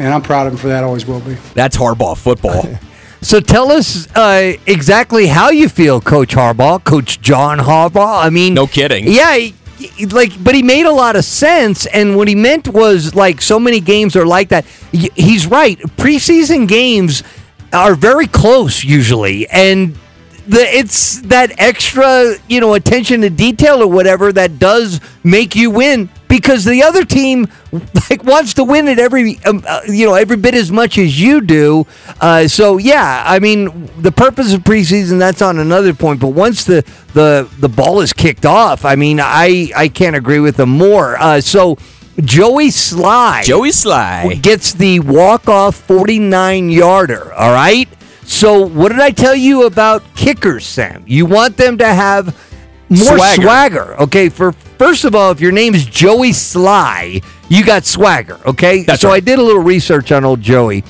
And 0.00 0.12
I'm 0.12 0.22
proud 0.22 0.46
of 0.46 0.52
them 0.52 0.58
for 0.58 0.68
that. 0.68 0.82
Always 0.82 1.06
will 1.06 1.20
be. 1.20 1.34
That's 1.54 1.76
Harbaugh 1.76 2.16
football. 2.16 2.64
So 3.20 3.40
tell 3.40 3.72
us 3.72 4.06
uh, 4.14 4.52
exactly 4.66 5.26
how 5.26 5.50
you 5.50 5.68
feel, 5.68 6.00
Coach 6.00 6.36
Harbaugh, 6.36 6.82
Coach 6.84 7.20
John 7.20 7.58
Harbaugh. 7.58 8.24
I 8.24 8.30
mean, 8.30 8.54
no 8.54 8.68
kidding. 8.68 9.08
Yeah, 9.08 9.36
he, 9.36 9.54
like, 10.10 10.32
but 10.42 10.54
he 10.54 10.62
made 10.62 10.86
a 10.86 10.92
lot 10.92 11.16
of 11.16 11.24
sense, 11.24 11.86
and 11.86 12.16
what 12.16 12.28
he 12.28 12.34
meant 12.34 12.68
was 12.68 13.14
like 13.14 13.40
so 13.40 13.58
many 13.58 13.80
games 13.80 14.16
are 14.16 14.26
like 14.26 14.48
that. 14.48 14.64
He's 14.92 15.46
right. 15.46 15.78
Preseason 15.96 16.66
games 16.68 17.22
are 17.72 17.94
very 17.94 18.26
close 18.26 18.82
usually, 18.84 19.48
and 19.48 19.96
the 20.48 20.60
it's 20.60 21.20
that 21.22 21.52
extra, 21.58 22.34
you 22.48 22.60
know, 22.60 22.74
attention 22.74 23.20
to 23.20 23.30
detail 23.30 23.82
or 23.82 23.86
whatever 23.86 24.32
that 24.32 24.58
does 24.58 25.00
make 25.22 25.54
you 25.54 25.70
win 25.70 26.08
because 26.28 26.64
the 26.64 26.82
other 26.82 27.04
team 27.04 27.48
like 28.10 28.22
wants 28.24 28.54
to 28.54 28.64
win 28.64 28.88
it 28.88 28.98
every 28.98 29.38
um, 29.44 29.62
uh, 29.66 29.80
you 29.86 30.06
know 30.06 30.14
every 30.14 30.36
bit 30.36 30.54
as 30.54 30.70
much 30.70 30.98
as 30.98 31.20
you 31.20 31.40
do. 31.40 31.86
Uh, 32.20 32.48
so 32.48 32.78
yeah, 32.78 33.24
I 33.26 33.38
mean 33.38 33.90
the 34.00 34.12
purpose 34.12 34.52
of 34.52 34.62
preseason 34.62 35.18
that's 35.18 35.42
on 35.42 35.58
another 35.58 35.92
point. 35.94 36.20
But 36.20 36.28
once 36.28 36.64
the 36.64 36.82
the 37.14 37.48
the 37.58 37.68
ball 37.68 38.00
is 38.00 38.12
kicked 38.12 38.46
off, 38.46 38.84
I 38.84 38.94
mean 38.96 39.20
I 39.20 39.70
I 39.76 39.88
can't 39.88 40.16
agree 40.16 40.40
with 40.40 40.56
them 40.56 40.70
more. 40.70 41.16
Uh, 41.18 41.40
so 41.40 41.78
Joey 42.20 42.68
Slye, 42.68 43.44
Joey 43.44 43.70
Slye. 43.70 44.42
gets 44.42 44.72
the 44.72 45.00
walk 45.00 45.48
off 45.48 45.76
49 45.76 46.68
yarder. 46.70 47.32
All 47.32 47.52
right. 47.52 47.88
So, 48.28 48.60
what 48.66 48.90
did 48.90 49.00
I 49.00 49.10
tell 49.10 49.34
you 49.34 49.64
about 49.64 50.02
kickers, 50.14 50.66
Sam? 50.66 51.02
You 51.06 51.24
want 51.24 51.56
them 51.56 51.78
to 51.78 51.86
have 51.86 52.26
more 52.90 53.16
Swagger. 53.16 53.42
swagger. 53.42 54.00
Okay. 54.02 54.28
For 54.28 54.52
first 54.52 55.04
of 55.04 55.14
all, 55.14 55.30
if 55.32 55.40
your 55.40 55.50
name 55.50 55.74
is 55.74 55.86
Joey 55.86 56.30
Slye, 56.30 57.24
you 57.48 57.64
got 57.64 57.86
swagger. 57.86 58.38
Okay. 58.44 58.82
That's 58.82 59.00
so 59.00 59.08
right. 59.08 59.16
I 59.16 59.20
did 59.20 59.38
a 59.38 59.42
little 59.42 59.62
research 59.62 60.12
on 60.12 60.26
old 60.26 60.42
Joey. 60.42 60.84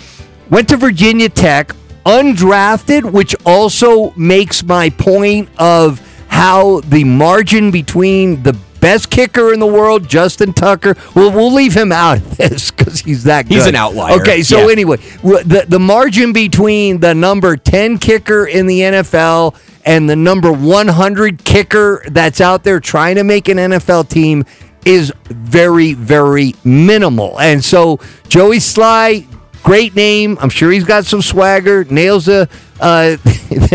Went 0.51 0.69
to 0.71 0.77
Virginia 0.77 1.29
Tech, 1.29 1.75
undrafted, 2.05 3.11
which 3.13 3.37
also 3.47 4.11
makes 4.17 4.65
my 4.65 4.91
point 4.91 5.49
of 5.59 6.01
how 6.27 6.81
the 6.81 7.05
margin 7.05 7.71
between 7.71 8.43
the 8.43 8.53
best 8.81 9.11
kicker 9.11 9.53
in 9.53 9.61
the 9.61 9.67
world, 9.67 10.09
Justin 10.09 10.53
Tucker. 10.53 10.95
Well, 11.15 11.31
we'll 11.33 11.53
leave 11.53 11.75
him 11.75 11.93
out 11.93 12.19
of 12.19 12.37
this 12.37 12.71
because 12.73 13.01
he's 13.01 13.25
that 13.25 13.47
good. 13.49 13.55
He's 13.55 13.67
an 13.67 13.75
outlier. 13.77 14.21
Okay, 14.21 14.43
so 14.43 14.67
Yeah. 14.67 14.73
anyway, 14.73 14.97
the 15.23 15.65
the 15.69 15.79
margin 15.81 16.33
between 16.33 17.01
the 17.01 17.15
number 17.15 17.57
ten 17.57 17.99
kicker 17.99 18.47
in 18.47 18.67
the 18.67 18.81
NFL 18.81 19.55
and 19.85 20.09
the 20.09 20.17
number 20.17 20.53
one 20.53 20.89
hundred 20.89 21.45
kicker 21.45 22.03
that's 22.11 22.41
out 22.41 22.65
there 22.65 22.81
trying 22.81 23.17
to 23.17 23.25
make 23.25 23.49
an 23.49 23.57
NFL 23.59 24.09
team 24.09 24.45
is 24.85 25.13
very 25.27 25.93
very 25.95 26.55
minimal. 26.65 27.39
And 27.41 27.65
so 27.65 28.01
Joey 28.29 28.59
Slye. 28.59 29.27
Great 29.65 29.95
name. 29.97 30.39
I'm 30.41 30.49
sure 30.51 30.71
he's 30.71 30.85
got 30.85 31.05
some 31.05 31.21
swagger. 31.21 31.85
Nails 31.85 32.25
the 32.27 32.49
uh, 32.81 33.17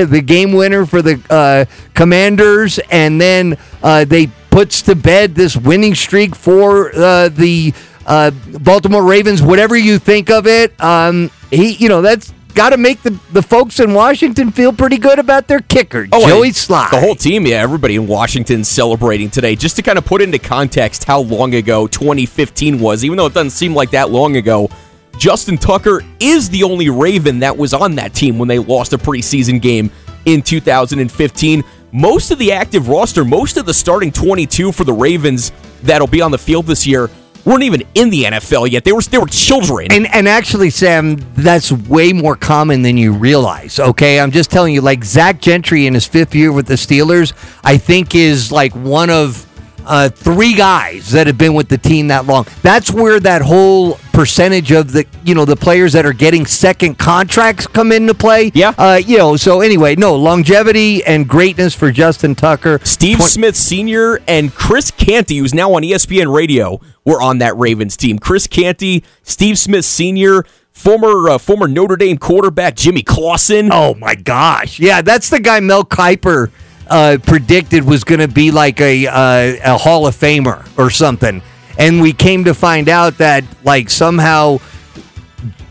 the 0.05 0.23
game 0.25 0.53
winner 0.53 0.85
for 0.85 1.01
the 1.01 1.21
uh, 1.29 1.65
Commanders, 1.93 2.79
and 2.89 3.19
then 3.19 3.57
uh, 3.83 4.05
they 4.05 4.27
puts 4.53 4.83
to 4.83 4.95
bed 4.95 5.33
this 5.33 5.57
winning 5.57 5.95
streak 5.95 6.35
for 6.35 6.95
uh, 6.95 7.27
the 7.29 7.73
uh, 8.05 8.29
Baltimore 8.61 9.03
Ravens. 9.03 9.41
Whatever 9.41 9.75
you 9.75 9.97
think 9.97 10.29
of 10.29 10.45
it, 10.45 10.79
um, 10.81 11.31
he 11.49 11.73
you 11.73 11.89
know 11.89 12.01
that's 12.01 12.31
got 12.53 12.69
to 12.69 12.77
make 12.77 13.01
the 13.01 13.19
the 13.31 13.41
folks 13.41 13.79
in 13.79 13.95
Washington 13.95 14.51
feel 14.51 14.71
pretty 14.71 14.99
good 14.99 15.17
about 15.17 15.47
their 15.47 15.59
kicker, 15.59 16.05
Joey 16.05 16.47
and 16.49 16.55
Slye. 16.55 16.87
Oh, 16.87 16.89
The 16.91 16.99
whole 16.99 17.15
team, 17.15 17.47
yeah, 17.47 17.57
everybody 17.57 17.95
in 17.95 18.05
Washington 18.05 18.63
celebrating 18.63 19.31
today. 19.31 19.55
Just 19.55 19.75
to 19.77 19.81
kind 19.81 19.97
of 19.97 20.05
put 20.05 20.21
into 20.21 20.37
context 20.37 21.03
how 21.03 21.21
long 21.21 21.55
ago 21.55 21.87
2015 21.87 22.79
was, 22.79 23.03
even 23.03 23.17
though 23.17 23.25
it 23.25 23.33
doesn't 23.33 23.49
seem 23.51 23.73
like 23.73 23.89
that 23.91 24.11
long 24.11 24.35
ago, 24.37 24.69
Justin 25.17 25.57
Tucker 25.57 26.03
is 26.19 26.49
the 26.51 26.61
only 26.61 26.89
Raven 26.89 27.39
that 27.39 27.57
was 27.57 27.73
on 27.73 27.95
that 27.95 28.13
team 28.13 28.37
when 28.37 28.47
they 28.47 28.59
lost 28.59 28.93
a 28.93 28.99
preseason 28.99 29.59
game 29.59 29.89
in 30.25 30.43
2015. 30.43 31.63
Most 31.95 32.31
of 32.31 32.39
the 32.39 32.51
active 32.51 32.89
roster, 32.89 33.23
most 33.23 33.55
of 33.55 33.67
the 33.67 33.73
starting 33.73 34.11
22 34.11 34.71
for 34.71 34.83
the 34.83 34.91
Ravens 34.91 35.51
that'll 35.83 36.07
be 36.07 36.21
on 36.21 36.31
the 36.31 36.39
field 36.39 36.65
this 36.65 36.87
year 36.87 37.07
weren't 37.45 37.61
even 37.61 37.83
in 37.93 38.09
the 38.09 38.23
NFL 38.23 38.71
yet. 38.71 38.83
They 38.83 38.91
were 38.91 39.01
they 39.01 39.19
were 39.19 39.27
children. 39.27 39.91
And 39.91 40.07
and 40.07 40.27
actually, 40.27 40.71
Sam, 40.71 41.17
that's 41.35 41.71
way 41.71 42.11
more 42.11 42.35
common 42.35 42.81
than 42.81 42.97
you 42.97 43.13
realize. 43.13 43.79
Okay, 43.79 44.19
I'm 44.19 44.31
just 44.31 44.49
telling 44.49 44.73
you. 44.73 44.81
Like 44.81 45.03
Zach 45.03 45.39
Gentry 45.39 45.85
in 45.85 45.93
his 45.93 46.07
fifth 46.07 46.33
year 46.33 46.51
with 46.51 46.65
the 46.65 46.73
Steelers, 46.73 47.33
I 47.63 47.77
think 47.77 48.15
is 48.15 48.51
like 48.51 48.73
one 48.73 49.11
of 49.11 49.45
uh, 49.85 50.09
three 50.09 50.53
guys 50.55 51.11
that 51.11 51.27
have 51.27 51.37
been 51.37 51.53
with 51.53 51.69
the 51.69 51.77
team 51.77 52.07
that 52.07 52.25
long. 52.25 52.45
That's 52.61 52.91
where 52.91 53.19
that 53.19 53.41
whole 53.41 53.97
percentage 54.13 54.71
of 54.71 54.91
the 54.91 55.05
you 55.23 55.33
know 55.33 55.45
the 55.45 55.55
players 55.55 55.93
that 55.93 56.05
are 56.05 56.13
getting 56.13 56.45
second 56.45 56.97
contracts 56.97 57.65
come 57.67 57.91
into 57.91 58.13
play. 58.13 58.51
Yeah. 58.53 58.73
Uh, 58.77 59.01
you 59.03 59.17
know. 59.17 59.35
So 59.35 59.61
anyway, 59.61 59.95
no 59.95 60.15
longevity 60.15 61.03
and 61.03 61.27
greatness 61.27 61.73
for 61.73 61.91
Justin 61.91 62.35
Tucker. 62.35 62.79
Steve 62.83 63.17
Twen- 63.17 63.29
Smith 63.29 63.55
Sr. 63.55 64.19
and 64.27 64.53
Chris 64.53 64.91
Canty, 64.91 65.37
who's 65.37 65.53
now 65.53 65.73
on 65.73 65.83
ESPN 65.83 66.33
Radio, 66.33 66.79
were 67.05 67.21
on 67.21 67.39
that 67.39 67.55
Ravens 67.57 67.97
team. 67.97 68.19
Chris 68.19 68.47
Canty, 68.47 69.03
Steve 69.23 69.57
Smith 69.57 69.85
Sr., 69.85 70.43
former 70.71 71.29
uh, 71.29 71.37
former 71.37 71.67
Notre 71.67 71.95
Dame 71.95 72.17
quarterback 72.17 72.75
Jimmy 72.75 73.01
Clausen. 73.03 73.69
Oh 73.71 73.93
my 73.95 74.15
gosh! 74.15 74.79
Yeah, 74.79 75.01
that's 75.01 75.29
the 75.29 75.39
guy 75.39 75.59
Mel 75.59 75.83
Kiper 75.83 76.51
uh, 76.93 77.17
predicted 77.17 77.83
was 77.83 78.03
going 78.03 78.19
to 78.19 78.27
be 78.27 78.51
like 78.51 78.79
a 78.79 79.07
uh, 79.07 79.73
a 79.73 79.77
Hall 79.79 80.05
of 80.05 80.15
Famer 80.15 80.65
or 80.77 80.91
something, 80.91 81.41
and 81.79 81.99
we 81.99 82.13
came 82.13 82.43
to 82.43 82.53
find 82.53 82.87
out 82.87 83.17
that 83.17 83.43
like 83.63 83.89
somehow 83.89 84.59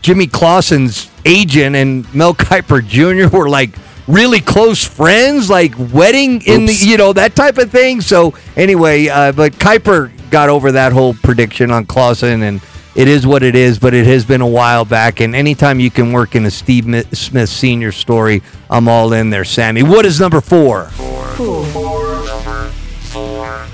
Jimmy 0.01 0.27
Clausen's 0.27 1.09
agent 1.23 1.77
and 1.77 2.13
Mel 2.13 2.33
Kiper 2.33 2.85
Jr. 2.85 3.35
were 3.35 3.47
like 3.47 3.69
really 4.05 4.41
close 4.41 4.83
friends, 4.85 5.49
like 5.49 5.73
wedding 5.77 6.41
in 6.41 6.65
the 6.65 6.73
you 6.73 6.97
know 6.97 7.13
that 7.13 7.37
type 7.37 7.57
of 7.57 7.71
thing. 7.71 8.01
So 8.01 8.33
anyway, 8.57 9.07
uh, 9.07 9.31
but 9.31 9.53
Kiper 9.53 10.11
got 10.29 10.49
over 10.49 10.73
that 10.73 10.91
whole 10.91 11.13
prediction 11.13 11.71
on 11.71 11.85
Clausen 11.85 12.43
and. 12.43 12.61
It 12.95 13.07
is 13.07 13.25
what 13.25 13.41
it 13.41 13.55
is, 13.55 13.79
but 13.79 13.95
it 13.95 14.05
has 14.05 14.23
been 14.23 14.41
a 14.41 14.47
while 14.47 14.85
back. 14.85 15.19
And 15.19 15.35
anytime 15.35 15.79
you 15.79 15.89
can 15.89 16.11
work 16.11 16.35
in 16.35 16.45
a 16.45 16.51
Steve 16.51 16.85
Smith 17.11 17.49
Senior 17.49 17.91
story, 17.91 18.43
I'm 18.69 18.87
all 18.87 19.13
in 19.13 19.31
there, 19.31 19.45
Sammy. 19.45 19.81
What 19.81 20.05
is 20.05 20.19
number 20.19 20.41
four? 20.41 20.91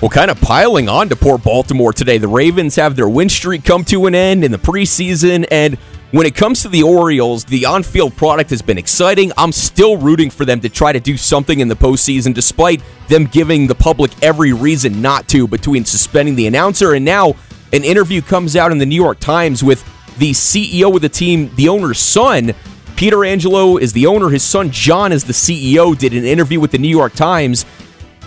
Well, 0.02 0.10
kind 0.10 0.32
of 0.32 0.40
piling 0.40 0.88
on 0.88 1.10
to 1.10 1.16
poor 1.16 1.38
Baltimore 1.38 1.92
today. 1.92 2.18
The 2.18 2.28
Ravens 2.28 2.76
have 2.78 2.96
their 2.96 3.10
win 3.10 3.28
streak 3.28 3.66
come 3.66 3.84
to 3.86 4.06
an 4.06 4.16
end 4.16 4.44
in 4.44 4.52
the 4.52 4.58
preseason, 4.58 5.46
and 5.52 5.78
when 6.12 6.26
it 6.26 6.36
comes 6.36 6.62
to 6.62 6.70
the 6.70 6.84
Orioles, 6.84 7.44
the 7.46 7.66
on-field 7.66 8.16
product 8.16 8.50
has 8.52 8.62
been 8.62 8.78
exciting. 8.78 9.32
I'm 9.38 9.52
still 9.52 9.98
rooting 9.98 10.30
for 10.30 10.46
them 10.46 10.62
to 10.62 10.70
try 10.70 10.92
to 10.92 11.00
do 11.00 11.18
something 11.18 11.60
in 11.60 11.68
the 11.68 11.76
postseason, 11.76 12.34
despite 12.34 12.82
them 13.10 13.26
giving 13.26 13.68
the 13.68 13.76
public 13.76 14.12
every 14.24 14.54
reason 14.54 15.02
not 15.02 15.28
to. 15.30 15.48
Between 15.48 15.84
suspending 15.86 16.36
the 16.36 16.48
announcer 16.48 16.94
and 16.94 17.04
now 17.04 17.36
an 17.74 17.84
interview 17.84 18.22
comes 18.22 18.56
out 18.56 18.72
in 18.72 18.78
the 18.78 18.86
New 18.86 18.96
York 18.96 19.20
Times 19.20 19.64
with 19.64 19.84
the 20.18 20.32
CEO 20.32 20.96
of 20.96 21.02
the 21.02 21.10
team, 21.10 21.52
the 21.56 21.70
owner's 21.70 22.00
son. 22.00 22.54
Peter 23.00 23.24
Angelo 23.24 23.78
is 23.78 23.94
the 23.94 24.06
owner. 24.08 24.28
His 24.28 24.44
son 24.44 24.72
John 24.72 25.14
is 25.14 25.24
the 25.24 25.32
CEO. 25.32 25.98
Did 25.98 26.14
an 26.14 26.26
interview 26.26 26.60
with 26.60 26.72
the 26.72 26.78
New 26.78 26.90
York 26.90 27.14
Times 27.14 27.66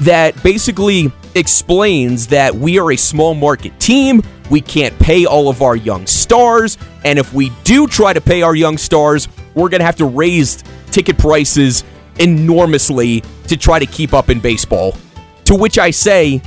that 0.01 0.43
basically 0.43 1.13
explains 1.35 2.27
that 2.29 2.55
we 2.55 2.79
are 2.79 2.93
a 2.93 2.97
small 2.97 3.35
market 3.35 3.79
team. 3.79 4.23
We 4.49 4.63
can't 4.63 4.99
pay 4.99 5.27
all 5.27 5.51
of 5.51 5.61
our 5.61 5.77
young 5.77 6.07
stars. 6.07 6.79
And 7.05 7.19
if 7.19 7.35
we 7.35 7.51
do 7.65 7.87
try 7.87 8.15
to 8.15 8.21
pay 8.23 8.41
our 8.41 8.55
young 8.55 8.79
stars, 8.79 9.29
we're 9.55 9.69
going 9.69 9.81
to 9.81 9.85
have 9.85 9.97
to 9.97 10.07
raise 10.07 10.65
ticket 10.91 11.19
prices 11.19 11.85
enormously 12.19 13.23
to 13.49 13.59
try 13.59 13.79
to 13.79 13.85
keep 13.85 14.15
up 14.15 14.31
in 14.31 14.41
baseball. 14.41 14.97
To 15.45 15.55
which 15.55 15.77
I 15.77 15.91
say, 15.91 16.41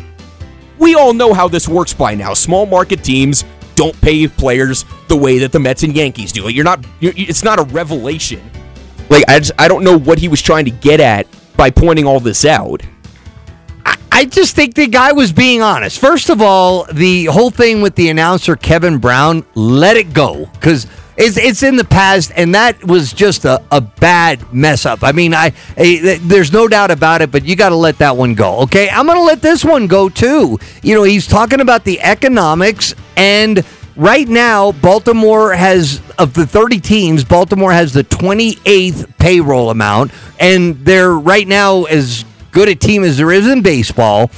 we 0.79 0.95
all 0.95 1.13
know 1.13 1.31
how 1.31 1.47
this 1.47 1.67
works 1.67 1.93
by 1.93 2.15
now. 2.15 2.33
Small 2.33 2.65
market 2.65 3.03
teams 3.03 3.45
don't 3.75 3.99
pay 4.01 4.27
players 4.27 4.85
the 5.07 5.17
way 5.17 5.39
that 5.39 5.51
the 5.51 5.59
Mets 5.59 5.83
and 5.83 5.95
Yankees 5.95 6.31
do. 6.31 6.49
You're 6.49 6.63
not. 6.63 6.85
You're, 6.99 7.13
it's 7.15 7.43
not 7.43 7.59
a 7.59 7.63
revelation. 7.63 8.41
Like 9.09 9.23
I 9.27 9.39
just 9.39 9.51
I 9.59 9.67
don't 9.67 9.83
know 9.83 9.97
what 9.97 10.19
he 10.19 10.27
was 10.27 10.41
trying 10.41 10.65
to 10.65 10.71
get 10.71 10.99
at 10.99 11.27
by 11.55 11.69
pointing 11.69 12.05
all 12.05 12.19
this 12.19 12.45
out. 12.45 12.81
I 14.15 14.23
just 14.23 14.55
think 14.55 14.75
the 14.75 14.87
guy 14.87 15.11
was 15.11 15.33
being 15.33 15.61
honest. 15.61 15.99
First 15.99 16.29
of 16.29 16.41
all, 16.41 16.85
the 16.85 17.25
whole 17.25 17.51
thing 17.51 17.81
with 17.81 17.95
the 17.95 18.07
announcer 18.07 18.55
Kevin 18.55 18.97
Brown, 18.97 19.45
let 19.55 19.97
it 19.97 20.13
go 20.13 20.45
because 20.53 20.87
it's, 21.17 21.35
it's 21.35 21.63
in 21.63 21.75
the 21.75 21.83
past, 21.83 22.31
and 22.33 22.55
that 22.55 22.81
was 22.81 23.11
just 23.11 23.43
a, 23.43 23.61
a 23.71 23.81
bad 23.81 24.53
mess 24.53 24.85
up. 24.85 25.03
I 25.03 25.11
mean, 25.11 25.33
I, 25.33 25.51
I 25.77 26.17
there's 26.21 26.53
no 26.53 26.69
doubt 26.69 26.91
about 26.91 27.21
it, 27.23 27.31
but 27.31 27.43
you 27.43 27.57
got 27.57 27.69
to 27.69 27.75
let 27.75 27.97
that 27.97 28.15
one 28.15 28.35
go. 28.35 28.59
Okay, 28.61 28.89
I'm 28.89 29.05
going 29.05 29.17
to 29.17 29.23
let 29.23 29.41
this 29.41 29.65
one 29.65 29.85
go 29.85 30.07
too. 30.07 30.59
You 30.81 30.95
know, 30.95 31.03
he's 31.03 31.27
talking 31.27 31.59
about 31.59 31.83
the 31.83 31.99
economics 31.99 32.95
and. 33.17 33.65
Right 33.97 34.27
now, 34.27 34.73
Baltimore 34.73 35.53
has 35.53 36.01
of 36.19 36.33
the 36.33 36.45
30 36.45 36.81
teams, 36.81 37.23
Baltimore 37.23 37.71
has 37.71 37.93
the 37.93 38.03
28th 38.03 39.17
payroll 39.19 39.69
amount, 39.69 40.11
and 40.37 40.75
they're 40.83 41.13
right 41.13 41.47
now 41.47 41.85
as 41.85 42.25
good 42.51 42.67
a 42.67 42.75
team 42.75 43.05
as 43.05 43.15
there 43.15 43.31
is 43.31 43.47
in 43.47 43.61
baseball. 43.61 44.29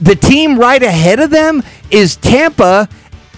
The 0.00 0.14
team 0.14 0.60
right 0.60 0.80
ahead 0.80 1.18
of 1.18 1.30
them 1.30 1.64
is 1.90 2.14
Tampa. 2.14 2.88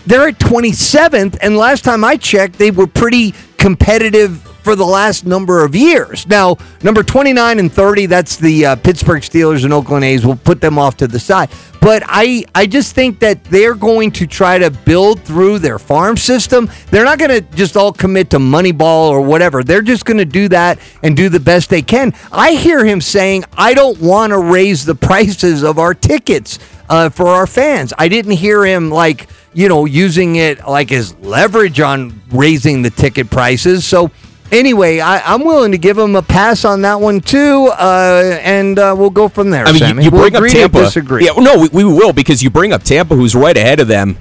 They're 0.04 0.28
at 0.28 0.38
27th, 0.38 1.38
and 1.40 1.56
last 1.56 1.84
time 1.84 2.04
I 2.04 2.16
checked, 2.18 2.58
they 2.58 2.70
were 2.70 2.86
pretty 2.86 3.32
competitive 3.56 4.46
for 4.62 4.76
the 4.76 4.84
last 4.84 5.26
number 5.26 5.64
of 5.64 5.74
years. 5.74 6.26
Now, 6.26 6.56
number 6.82 7.02
29 7.02 7.58
and 7.58 7.72
30, 7.72 8.06
that's 8.06 8.36
the 8.36 8.66
uh, 8.66 8.76
Pittsburgh 8.76 9.22
Steelers 9.22 9.64
and 9.64 9.72
Oakland 9.72 10.04
A's. 10.04 10.24
We'll 10.24 10.36
put 10.36 10.60
them 10.60 10.78
off 10.78 10.96
to 10.98 11.08
the 11.08 11.18
side. 11.18 11.50
But 11.80 12.04
I, 12.06 12.44
I 12.54 12.66
just 12.66 12.94
think 12.94 13.18
that 13.18 13.42
they're 13.42 13.74
going 13.74 14.12
to 14.12 14.26
try 14.28 14.56
to 14.56 14.70
build 14.70 15.20
through 15.22 15.58
their 15.58 15.80
farm 15.80 16.16
system. 16.16 16.70
They're 16.90 17.04
not 17.04 17.18
going 17.18 17.32
to 17.32 17.40
just 17.56 17.76
all 17.76 17.92
commit 17.92 18.30
to 18.30 18.38
Moneyball 18.38 19.10
or 19.10 19.20
whatever. 19.20 19.64
They're 19.64 19.82
just 19.82 20.04
going 20.04 20.18
to 20.18 20.24
do 20.24 20.46
that 20.48 20.78
and 21.02 21.16
do 21.16 21.28
the 21.28 21.40
best 21.40 21.70
they 21.70 21.82
can. 21.82 22.14
I 22.30 22.52
hear 22.52 22.84
him 22.84 23.00
saying, 23.00 23.44
I 23.58 23.74
don't 23.74 24.00
want 24.00 24.30
to 24.30 24.38
raise 24.38 24.84
the 24.84 24.94
prices 25.12 25.64
of 25.64 25.80
our 25.80 25.92
tickets 25.92 26.60
uh, 26.88 27.08
for 27.08 27.26
our 27.26 27.48
fans. 27.48 27.92
I 27.98 28.06
didn't 28.06 28.32
hear 28.32 28.64
him 28.64 28.90
like, 28.90 29.28
you 29.52 29.68
know, 29.68 29.84
using 29.84 30.36
it 30.36 30.64
like 30.66 30.92
as 30.92 31.16
leverage 31.18 31.80
on 31.80 32.22
raising 32.30 32.82
the 32.82 32.90
ticket 32.90 33.28
prices. 33.28 33.84
So, 33.84 34.12
anyway, 34.52 35.00
I, 35.00 35.18
I'm 35.20 35.44
willing 35.44 35.72
to 35.72 35.78
give 35.78 35.98
him 35.98 36.14
a 36.14 36.22
pass 36.22 36.64
on 36.64 36.82
that 36.82 37.00
one 37.00 37.20
too, 37.20 37.70
uh, 37.72 38.38
and 38.42 38.78
uh, 38.78 38.94
we'll 38.96 39.10
go 39.10 39.28
from 39.28 39.50
there. 39.50 39.64
I 39.64 39.72
mean, 39.72 39.74
you, 39.74 39.78
Sammy. 39.78 40.04
you 40.04 40.10
we'll 40.10 40.30
bring 40.30 40.36
up 40.36 40.50
Tampa. 40.50 40.78
disagree. 40.80 41.24
Yeah, 41.24 41.32
no, 41.36 41.58
we, 41.58 41.68
we 41.68 41.84
will 41.84 42.12
because 42.12 42.42
you 42.42 42.50
bring 42.50 42.72
up 42.72 42.82
Tampa, 42.82 43.16
who's 43.16 43.34
right 43.34 43.56
ahead 43.56 43.80
of 43.80 43.88
them. 43.88 44.18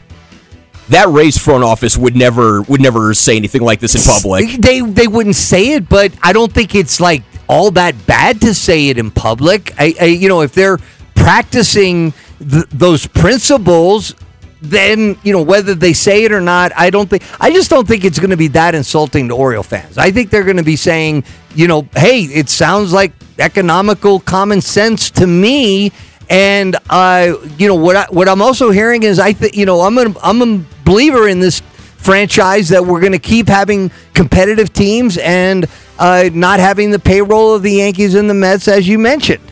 That 0.89 1.07
Rays 1.09 1.37
front 1.37 1.63
office 1.63 1.95
would 1.95 2.15
never 2.15 2.63
would 2.63 2.81
never 2.81 3.13
say 3.13 3.37
anything 3.37 3.61
like 3.61 3.79
this 3.79 3.95
in 3.95 4.01
public. 4.01 4.59
They 4.59 4.81
they 4.81 5.07
wouldn't 5.07 5.35
say 5.35 5.73
it, 5.73 5.87
but 5.87 6.11
I 6.21 6.33
don't 6.33 6.51
think 6.51 6.75
it's 6.75 6.99
like 6.99 7.23
all 7.47 7.71
that 7.71 8.05
bad 8.05 8.41
to 8.41 8.53
say 8.53 8.89
it 8.89 8.97
in 8.97 9.11
public. 9.11 9.73
I, 9.77 9.95
I 10.01 10.05
you 10.05 10.27
know 10.27 10.41
if 10.41 10.53
they're 10.53 10.79
practicing 11.15 12.13
th- 12.39 12.65
those 12.71 13.07
principles, 13.07 14.13
then 14.61 15.17
you 15.23 15.33
know 15.33 15.41
whether 15.41 15.73
they 15.73 15.93
say 15.93 16.23
it 16.23 16.31
or 16.31 16.41
not. 16.41 16.71
I 16.77 16.89
don't 16.89 17.09
think. 17.09 17.23
I 17.39 17.51
just 17.51 17.69
don't 17.69 17.87
think 17.87 18.05
it's 18.05 18.19
going 18.19 18.29
to 18.29 18.37
be 18.37 18.47
that 18.49 18.75
insulting 18.75 19.27
to 19.29 19.35
Oriole 19.35 19.63
fans. 19.63 19.97
I 19.97 20.11
think 20.11 20.29
they're 20.29 20.43
going 20.43 20.57
to 20.57 20.63
be 20.63 20.75
saying, 20.75 21.23
you 21.55 21.67
know, 21.67 21.87
hey, 21.95 22.21
it 22.21 22.49
sounds 22.49 22.93
like 22.93 23.11
economical 23.39 24.19
common 24.19 24.61
sense 24.61 25.09
to 25.11 25.27
me. 25.27 25.91
And 26.29 26.77
uh, 26.89 27.35
you 27.57 27.67
know 27.67 27.75
what? 27.75 27.95
I, 27.95 28.05
what 28.09 28.29
I'm 28.29 28.41
also 28.41 28.71
hearing 28.71 29.03
is 29.03 29.19
I 29.19 29.33
think 29.33 29.55
you 29.55 29.65
know 29.65 29.81
I'm 29.81 29.97
a 29.97 30.15
I'm 30.23 30.41
a 30.41 30.63
believer 30.85 31.27
in 31.27 31.39
this 31.39 31.61
franchise 31.97 32.69
that 32.69 32.85
we're 32.85 32.99
going 32.99 33.11
to 33.11 33.19
keep 33.19 33.47
having 33.47 33.91
competitive 34.13 34.73
teams 34.73 35.17
and 35.17 35.67
uh, 35.99 36.29
not 36.33 36.59
having 36.59 36.89
the 36.91 36.99
payroll 36.99 37.53
of 37.53 37.61
the 37.61 37.73
Yankees 37.73 38.15
and 38.15 38.29
the 38.29 38.33
Mets, 38.33 38.67
as 38.67 38.87
you 38.87 38.97
mentioned. 38.97 39.51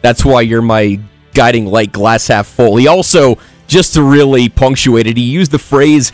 That's 0.00 0.24
why 0.24 0.40
you're 0.40 0.62
my 0.62 0.98
guiding 1.34 1.66
light, 1.66 1.92
glass 1.92 2.28
half 2.28 2.46
full. 2.46 2.76
He 2.76 2.88
also, 2.88 3.38
just 3.72 3.94
to 3.94 4.02
really 4.02 4.48
punctuate 4.48 5.06
it, 5.06 5.16
he 5.16 5.22
used 5.24 5.50
the 5.50 5.58
phrase 5.58 6.12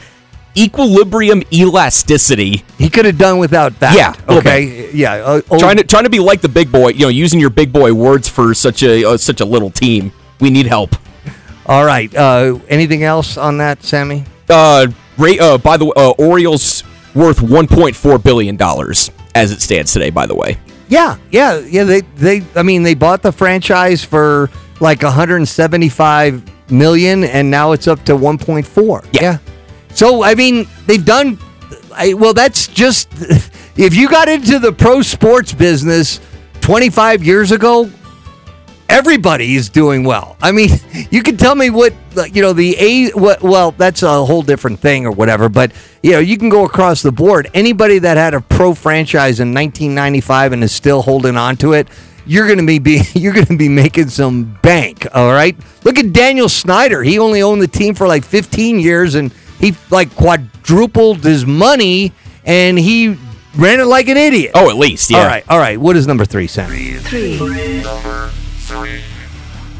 equilibrium 0.57 1.43
elasticity. 1.53 2.65
He 2.79 2.89
could 2.89 3.05
have 3.05 3.19
done 3.19 3.39
without 3.39 3.79
that. 3.81 3.95
Yeah, 3.95 4.15
Okay. 4.37 4.91
Yeah. 4.93 5.15
Uh, 5.15 5.41
oh, 5.51 5.59
Trying 5.59 5.77
to 5.77 5.85
trying 5.85 6.05
to 6.05 6.11
be 6.11 6.19
like 6.21 6.41
the 6.41 6.49
big 6.49 6.73
boy, 6.73 6.89
you 6.91 7.01
know, 7.01 7.09
using 7.09 7.39
your 7.41 7.51
big 7.51 7.73
boy 7.73 7.93
words 7.93 8.29
for 8.29 8.55
such 8.55 8.83
a 8.83 9.05
uh, 9.05 9.17
such 9.17 9.41
a 9.41 9.45
little 9.45 9.71
team. 9.71 10.13
We 10.41 10.51
need 10.51 10.67
help. 10.67 10.95
all 11.67 11.85
right. 11.85 12.15
Uh, 12.15 12.59
anything 12.69 13.03
else 13.03 13.37
on 13.37 13.59
that, 13.59 13.83
Sammy? 13.83 14.25
Uh, 14.49 14.87
Ray, 15.19 15.39
uh 15.39 15.59
by 15.59 15.77
the 15.77 15.87
way, 15.87 15.93
uh, 15.97 16.11
Orioles 16.11 16.85
worth 17.15 17.39
1.4 17.39 18.23
billion 18.23 18.57
dollars 18.57 19.11
as 19.35 19.51
it 19.53 19.61
stands 19.61 19.93
today. 19.93 20.11
By 20.11 20.27
the 20.27 20.35
way, 20.35 20.59
Yeah, 20.89 21.19
yeah, 21.31 21.59
yeah. 21.59 21.85
They, 21.85 22.01
they. 22.17 22.43
I 22.55 22.63
mean, 22.63 22.83
they 22.85 22.95
bought 22.95 23.23
the 23.23 23.33
franchise 23.33 24.05
for 24.05 24.49
like 24.81 25.03
175 25.03 26.43
million, 26.71 27.25
and 27.25 27.51
now 27.51 27.73
it's 27.73 27.89
up 27.89 28.05
to 28.05 28.13
1.4. 28.13 29.21
Yeah. 29.21 29.39
So 29.95 30.23
I 30.23 30.35
mean, 30.35 30.67
they've 30.87 31.05
done. 31.05 31.39
I, 31.95 32.15
well, 32.15 32.35
that's 32.35 32.69
just 32.69 33.09
if 33.77 33.95
you 33.95 34.09
got 34.09 34.29
into 34.29 34.59
the 34.59 34.73
pro 34.73 35.03
sports 35.03 35.53
business 35.53 36.21
25 36.61 37.25
years 37.25 37.53
ago. 37.53 37.91
Everybody 38.91 39.55
is 39.55 39.69
doing 39.69 40.03
well. 40.03 40.39
I 40.41 40.51
mean, 40.51 40.71
you 41.11 41.23
can 41.23 41.37
tell 41.37 41.55
me 41.55 41.69
what 41.69 41.93
you 42.33 42.41
know 42.41 42.55
the 42.55 42.75
a 42.79 43.11
what, 43.11 43.43
well 43.43 43.73
that's 43.73 44.03
a 44.03 44.25
whole 44.25 44.43
different 44.43 44.81
thing 44.81 45.05
or 45.05 45.11
whatever. 45.11 45.49
But 45.49 45.73
you 46.03 46.13
know 46.13 46.19
you 46.21 46.39
can 46.39 46.49
go 46.49 46.65
across 46.65 47.03
the 47.03 47.13
board. 47.13 47.51
Anybody 47.53 47.99
that 47.99 48.17
had 48.17 48.33
a 48.33 48.41
pro 48.41 48.75
franchise 48.75 49.41
in 49.41 49.53
1995 49.53 50.53
and 50.53 50.65
is 50.65 50.73
still 50.73 51.03
holding 51.03 51.37
on 51.37 51.57
to 51.59 51.75
it, 51.75 51.89
you're 52.29 52.47
going 52.47 52.59
to 52.59 52.67
be, 52.67 52.79
be 52.79 53.03
you're 53.15 53.33
going 53.33 53.47
to 53.47 53.57
be 53.57 53.69
making 53.69 54.09
some 54.11 54.59
bank. 54.63 55.07
All 55.13 55.33
right. 55.33 55.57
Look 55.85 55.99
at 55.99 56.13
Daniel 56.13 56.49
Snyder. 56.49 57.03
He 57.03 57.19
only 57.19 57.43
owned 57.43 57.61
the 57.63 57.69
team 57.69 57.95
for 57.95 58.07
like 58.07 58.25
15 58.25 58.79
years 58.79 59.15
and 59.15 59.33
he 59.59 59.75
like 59.91 60.15
quadrupled 60.15 61.25
his 61.25 61.47
money 61.47 62.13
and 62.45 62.79
he 62.79 63.17
ran 63.57 63.81
it 63.81 63.87
like 63.87 64.09
an 64.09 64.17
idiot. 64.17 64.53
oh, 64.55 64.71
at 64.71 64.77
least 64.77 65.11
yeah. 65.11 65.19
All 65.19 65.27
right. 65.27 65.45
All 65.49 65.59
right. 65.59 65.81
What 65.81 65.97
is 65.97 66.07
number 66.07 66.25
three, 66.25 66.47
Sam? 66.47 66.71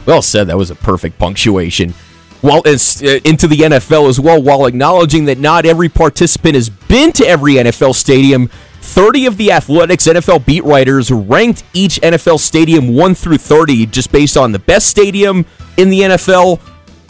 Well 0.07 0.23
said. 0.23 0.49
That 0.49 0.57
was 0.57 0.71
a 0.71 0.75
perfect 0.75 1.19
punctuation. 1.19 1.95
Well, 2.41 2.63
it's 2.65 3.03
uh, 3.03 3.19
into 3.25 3.49
the 3.49 3.57
NFL 3.57 4.09
as 4.09 4.21
well. 4.21 4.41
While 4.41 4.67
acknowledging 4.67 5.25
that 5.27 5.39
not 5.39 5.67
every 5.67 5.89
participant 5.89 6.55
has 6.55 6.71
been 6.71 7.13
to 7.15 7.27
every 7.27 7.55
NFL 7.55 7.95
stadium, 7.95 8.49
30 8.89 9.27
of 9.27 9.37
the 9.37 9.53
Athletic's 9.53 10.07
NFL 10.07 10.47
beat 10.47 10.65
writers 10.65 11.11
ranked 11.11 11.63
each 11.75 12.01
NFL 12.01 12.41
stadium 12.41 12.95
1 12.95 13.15
through 13.15 13.37
30 13.37 13.87
just 13.87 14.11
based 14.11 14.37
on 14.37 14.51
the 14.51 14.59
best 14.59 14.89
stadium 14.89 15.45
in 15.77 15.91
the 15.91 16.01
NFL 16.01 16.61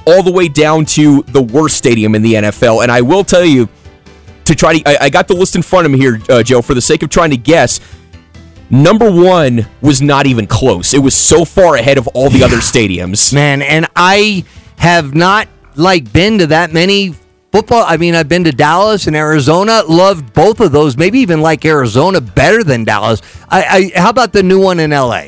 all 0.06 0.22
the 0.22 0.32
way 0.32 0.48
down 0.48 0.84
to 0.84 1.22
the 1.28 1.40
worst 1.40 1.76
stadium 1.76 2.14
in 2.14 2.22
the 2.22 2.34
NFL. 2.34 2.82
And 2.82 2.90
I 2.90 3.00
will 3.00 3.22
tell 3.24 3.44
you, 3.44 3.68
to 4.44 4.54
try 4.54 4.78
to, 4.78 4.88
I, 4.88 5.04
I 5.04 5.10
got 5.10 5.28
the 5.28 5.34
list 5.34 5.54
in 5.54 5.62
front 5.62 5.86
of 5.86 5.92
me 5.92 5.98
here, 5.98 6.20
uh, 6.28 6.42
Joe, 6.42 6.62
for 6.62 6.74
the 6.74 6.80
sake 6.80 7.02
of 7.02 7.10
trying 7.10 7.30
to 7.30 7.36
guess. 7.36 7.80
Number 8.70 9.10
one 9.10 9.66
was 9.80 10.02
not 10.02 10.26
even 10.26 10.46
close. 10.46 10.92
It 10.92 10.98
was 10.98 11.14
so 11.14 11.44
far 11.44 11.76
ahead 11.76 11.96
of 11.96 12.06
all 12.08 12.28
the 12.28 12.42
other 12.42 12.56
stadiums. 12.56 13.32
Man, 13.32 13.62
and 13.62 13.86
I 13.94 14.44
have 14.78 15.14
not 15.14 15.48
like 15.76 16.12
been 16.12 16.38
to 16.38 16.48
that 16.48 16.72
many 16.72 17.14
football. 17.52 17.84
I 17.86 17.96
mean, 17.96 18.14
I've 18.14 18.28
been 18.28 18.44
to 18.44 18.52
Dallas 18.52 19.06
and 19.06 19.16
Arizona. 19.16 19.82
Loved 19.88 20.32
both 20.34 20.60
of 20.60 20.72
those. 20.72 20.96
Maybe 20.96 21.18
even 21.20 21.40
like 21.40 21.64
Arizona 21.64 22.20
better 22.20 22.62
than 22.64 22.84
Dallas. 22.84 23.20
I, 23.48 23.90
I 23.94 23.98
how 24.00 24.10
about 24.10 24.32
the 24.32 24.42
new 24.42 24.60
one 24.60 24.80
in 24.80 24.90
LA? 24.90 25.26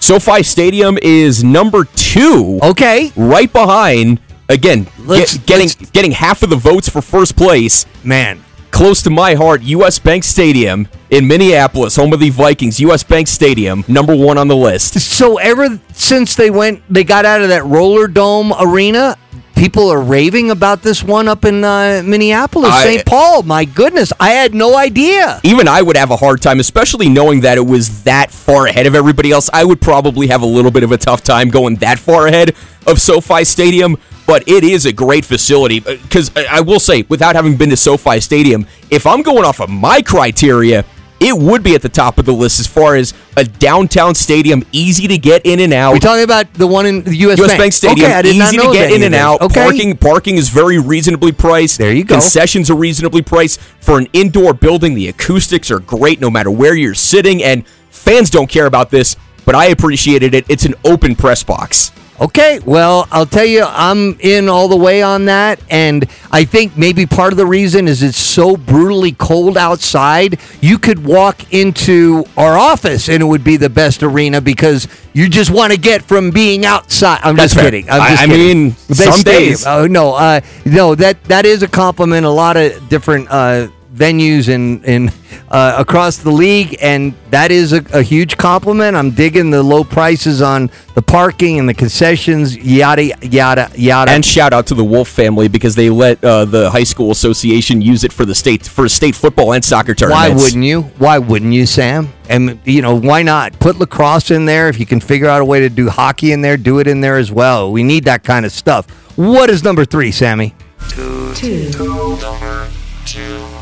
SoFi 0.00 0.42
Stadium 0.42 0.98
is 1.02 1.42
number 1.42 1.84
two, 1.96 2.60
Okay, 2.62 3.10
right 3.16 3.52
behind. 3.52 4.20
Again, 4.48 4.86
Let's- 5.04 5.36
get- 5.38 5.46
getting 5.46 5.66
let's- 5.68 5.90
getting 5.90 6.12
half 6.12 6.42
of 6.44 6.50
the 6.50 6.56
votes 6.56 6.88
for 6.88 7.02
first 7.02 7.34
place. 7.36 7.86
man. 8.04 8.42
Close 8.72 9.00
to 9.02 9.10
my 9.10 9.32
heart, 9.34 9.62
U.S. 9.62 9.98
Bank 9.98 10.22
Stadium 10.22 10.86
in 11.08 11.26
Minneapolis, 11.26 11.96
home 11.96 12.12
of 12.12 12.20
the 12.20 12.28
Vikings. 12.28 12.78
U.S. 12.80 13.02
Bank 13.02 13.26
Stadium, 13.26 13.84
number 13.88 14.14
one 14.14 14.36
on 14.36 14.48
the 14.48 14.56
list. 14.56 15.00
So 15.00 15.38
ever 15.38 15.80
since 15.94 16.34
they 16.34 16.50
went, 16.50 16.82
they 16.90 17.02
got 17.02 17.24
out 17.24 17.40
of 17.40 17.48
that 17.48 17.64
roller 17.64 18.06
dome 18.06 18.52
arena. 18.60 19.16
People 19.56 19.90
are 19.90 20.02
raving 20.02 20.50
about 20.50 20.82
this 20.82 21.02
one 21.02 21.28
up 21.28 21.46
in 21.46 21.64
uh, 21.64 22.02
Minneapolis, 22.04 22.74
St. 22.82 23.06
Paul. 23.06 23.42
My 23.42 23.64
goodness, 23.64 24.12
I 24.20 24.30
had 24.30 24.54
no 24.54 24.76
idea. 24.76 25.40
Even 25.44 25.66
I 25.66 25.80
would 25.80 25.96
have 25.96 26.10
a 26.10 26.16
hard 26.16 26.42
time, 26.42 26.60
especially 26.60 27.08
knowing 27.08 27.40
that 27.40 27.56
it 27.56 27.66
was 27.66 28.04
that 28.04 28.30
far 28.30 28.66
ahead 28.66 28.86
of 28.86 28.94
everybody 28.94 29.30
else. 29.32 29.48
I 29.54 29.64
would 29.64 29.80
probably 29.80 30.26
have 30.26 30.42
a 30.42 30.46
little 30.46 30.70
bit 30.70 30.82
of 30.82 30.92
a 30.92 30.98
tough 30.98 31.22
time 31.22 31.48
going 31.48 31.76
that 31.76 31.98
far 31.98 32.26
ahead 32.26 32.54
of 32.86 33.00
SoFi 33.00 33.44
Stadium, 33.44 33.96
but 34.26 34.46
it 34.46 34.62
is 34.62 34.84
a 34.84 34.92
great 34.92 35.24
facility. 35.24 35.80
Because 35.80 36.30
I 36.36 36.46
I 36.50 36.60
will 36.60 36.78
say, 36.78 37.06
without 37.08 37.34
having 37.34 37.56
been 37.56 37.70
to 37.70 37.78
SoFi 37.78 38.20
Stadium, 38.20 38.66
if 38.90 39.06
I'm 39.06 39.22
going 39.22 39.46
off 39.46 39.60
of 39.60 39.70
my 39.70 40.02
criteria, 40.02 40.84
it 41.20 41.36
would 41.36 41.62
be 41.62 41.74
at 41.74 41.82
the 41.82 41.88
top 41.88 42.18
of 42.18 42.24
the 42.24 42.32
list 42.32 42.60
as 42.60 42.66
far 42.66 42.96
as 42.96 43.14
a 43.36 43.44
downtown 43.44 44.14
stadium, 44.14 44.62
easy 44.72 45.08
to 45.08 45.18
get 45.18 45.44
in 45.44 45.60
and 45.60 45.72
out. 45.72 45.92
We're 45.92 45.98
talking 45.98 46.24
about 46.24 46.52
the 46.54 46.66
one 46.66 46.86
in 46.86 47.02
the 47.02 47.14
U.S. 47.16 47.38
US 47.40 47.48
Bank, 47.48 47.58
Bank 47.58 47.72
Stadium, 47.72 48.06
Okay, 48.06 48.14
I 48.14 48.22
did 48.22 48.36
easy 48.36 48.56
not 48.56 48.64
know 48.64 48.72
to 48.72 48.78
get 48.78 48.92
in 48.92 49.02
and 49.02 49.14
out. 49.14 49.40
Okay. 49.40 49.62
Parking 49.62 49.96
parking 49.96 50.36
is 50.36 50.48
very 50.48 50.78
reasonably 50.78 51.32
priced. 51.32 51.78
There 51.78 51.92
you 51.92 52.04
go. 52.04 52.16
Concessions 52.16 52.70
are 52.70 52.76
reasonably 52.76 53.22
priced 53.22 53.60
for 53.60 53.98
an 53.98 54.08
indoor 54.12 54.54
building. 54.54 54.94
The 54.94 55.08
acoustics 55.08 55.70
are 55.70 55.80
great 55.80 56.20
no 56.20 56.30
matter 56.30 56.50
where 56.50 56.74
you're 56.74 56.94
sitting, 56.94 57.42
and 57.42 57.66
fans 57.90 58.30
don't 58.30 58.48
care 58.48 58.66
about 58.66 58.90
this, 58.90 59.16
but 59.44 59.54
I 59.54 59.66
appreciated 59.66 60.34
it. 60.34 60.44
It's 60.48 60.64
an 60.64 60.74
open 60.84 61.16
press 61.16 61.42
box. 61.42 61.92
Okay, 62.18 62.60
well, 62.64 63.06
I'll 63.10 63.26
tell 63.26 63.44
you, 63.44 63.62
I'm 63.62 64.18
in 64.20 64.48
all 64.48 64.68
the 64.68 64.76
way 64.76 65.02
on 65.02 65.26
that, 65.26 65.60
and 65.68 66.08
I 66.32 66.44
think 66.44 66.74
maybe 66.74 67.04
part 67.04 67.34
of 67.34 67.36
the 67.36 67.44
reason 67.44 67.86
is 67.88 68.02
it's 68.02 68.16
so 68.16 68.56
brutally 68.56 69.12
cold 69.12 69.58
outside. 69.58 70.40
You 70.62 70.78
could 70.78 71.04
walk 71.04 71.52
into 71.52 72.24
our 72.38 72.56
office, 72.56 73.10
and 73.10 73.22
it 73.22 73.26
would 73.26 73.44
be 73.44 73.58
the 73.58 73.68
best 73.68 74.02
arena 74.02 74.40
because 74.40 74.88
you 75.12 75.28
just 75.28 75.50
want 75.50 75.74
to 75.74 75.78
get 75.78 76.00
from 76.02 76.30
being 76.30 76.64
outside. 76.64 77.20
I'm 77.22 77.36
That's 77.36 77.52
just 77.52 77.54
fair. 77.56 77.64
kidding. 77.70 77.90
I'm 77.90 78.00
I- 78.00 78.08
just 78.10 78.22
I 78.22 78.26
kidding. 78.28 78.62
mean, 78.64 78.70
Best 78.88 79.02
some 79.04 79.20
days. 79.22 79.66
Oh 79.66 79.86
no, 79.86 80.14
uh, 80.14 80.40
no 80.64 80.94
that 80.94 81.22
that 81.24 81.44
is 81.44 81.62
a 81.62 81.68
compliment. 81.68 82.24
A 82.24 82.30
lot 82.30 82.56
of 82.56 82.88
different. 82.88 83.28
Uh, 83.30 83.68
venues 83.96 84.48
in 84.48 84.84
in 84.84 85.10
uh, 85.48 85.76
across 85.78 86.18
the 86.18 86.30
league, 86.30 86.76
and 86.80 87.14
that 87.30 87.50
is 87.50 87.72
a, 87.72 87.84
a 87.92 88.02
huge 88.02 88.36
compliment. 88.36 88.96
I'm 88.96 89.10
digging 89.10 89.50
the 89.50 89.62
low 89.62 89.84
prices 89.84 90.42
on 90.42 90.70
the 90.94 91.02
parking 91.02 91.58
and 91.58 91.68
the 91.68 91.74
concessions, 91.74 92.56
yada 92.56 93.04
yada 93.22 93.70
yada. 93.74 94.10
And 94.10 94.24
shout 94.24 94.52
out 94.52 94.66
to 94.68 94.74
the 94.74 94.84
Wilf 94.84 95.08
family 95.08 95.48
because 95.48 95.74
they 95.74 95.90
let 95.90 96.22
uh, 96.22 96.44
the 96.44 96.70
high 96.70 96.84
school 96.84 97.10
association 97.10 97.80
use 97.80 98.04
it 98.04 98.12
for 98.12 98.24
the 98.24 98.34
state 98.34 98.66
for 98.66 98.88
state 98.88 99.14
football 99.14 99.52
and 99.52 99.64
soccer 99.64 99.94
tournaments. 99.94 100.34
Why 100.34 100.44
wouldn't 100.44 100.64
you? 100.64 100.82
Why 100.98 101.18
wouldn't 101.18 101.52
you, 101.52 101.66
Sam? 101.66 102.08
And 102.28 102.58
you 102.64 102.82
know 102.82 102.94
why 102.94 103.22
not 103.22 103.58
put 103.60 103.78
lacrosse 103.78 104.30
in 104.30 104.44
there? 104.44 104.68
If 104.68 104.78
you 104.78 104.86
can 104.86 105.00
figure 105.00 105.28
out 105.28 105.40
a 105.40 105.44
way 105.44 105.60
to 105.60 105.68
do 105.68 105.88
hockey 105.88 106.32
in 106.32 106.42
there, 106.42 106.56
do 106.56 106.80
it 106.80 106.86
in 106.86 107.00
there 107.00 107.16
as 107.16 107.32
well. 107.32 107.72
We 107.72 107.82
need 107.82 108.04
that 108.04 108.24
kind 108.24 108.44
of 108.44 108.52
stuff. 108.52 108.90
What 109.16 109.48
is 109.48 109.62
number 109.64 109.84
three, 109.84 110.12
Sammy? 110.12 110.54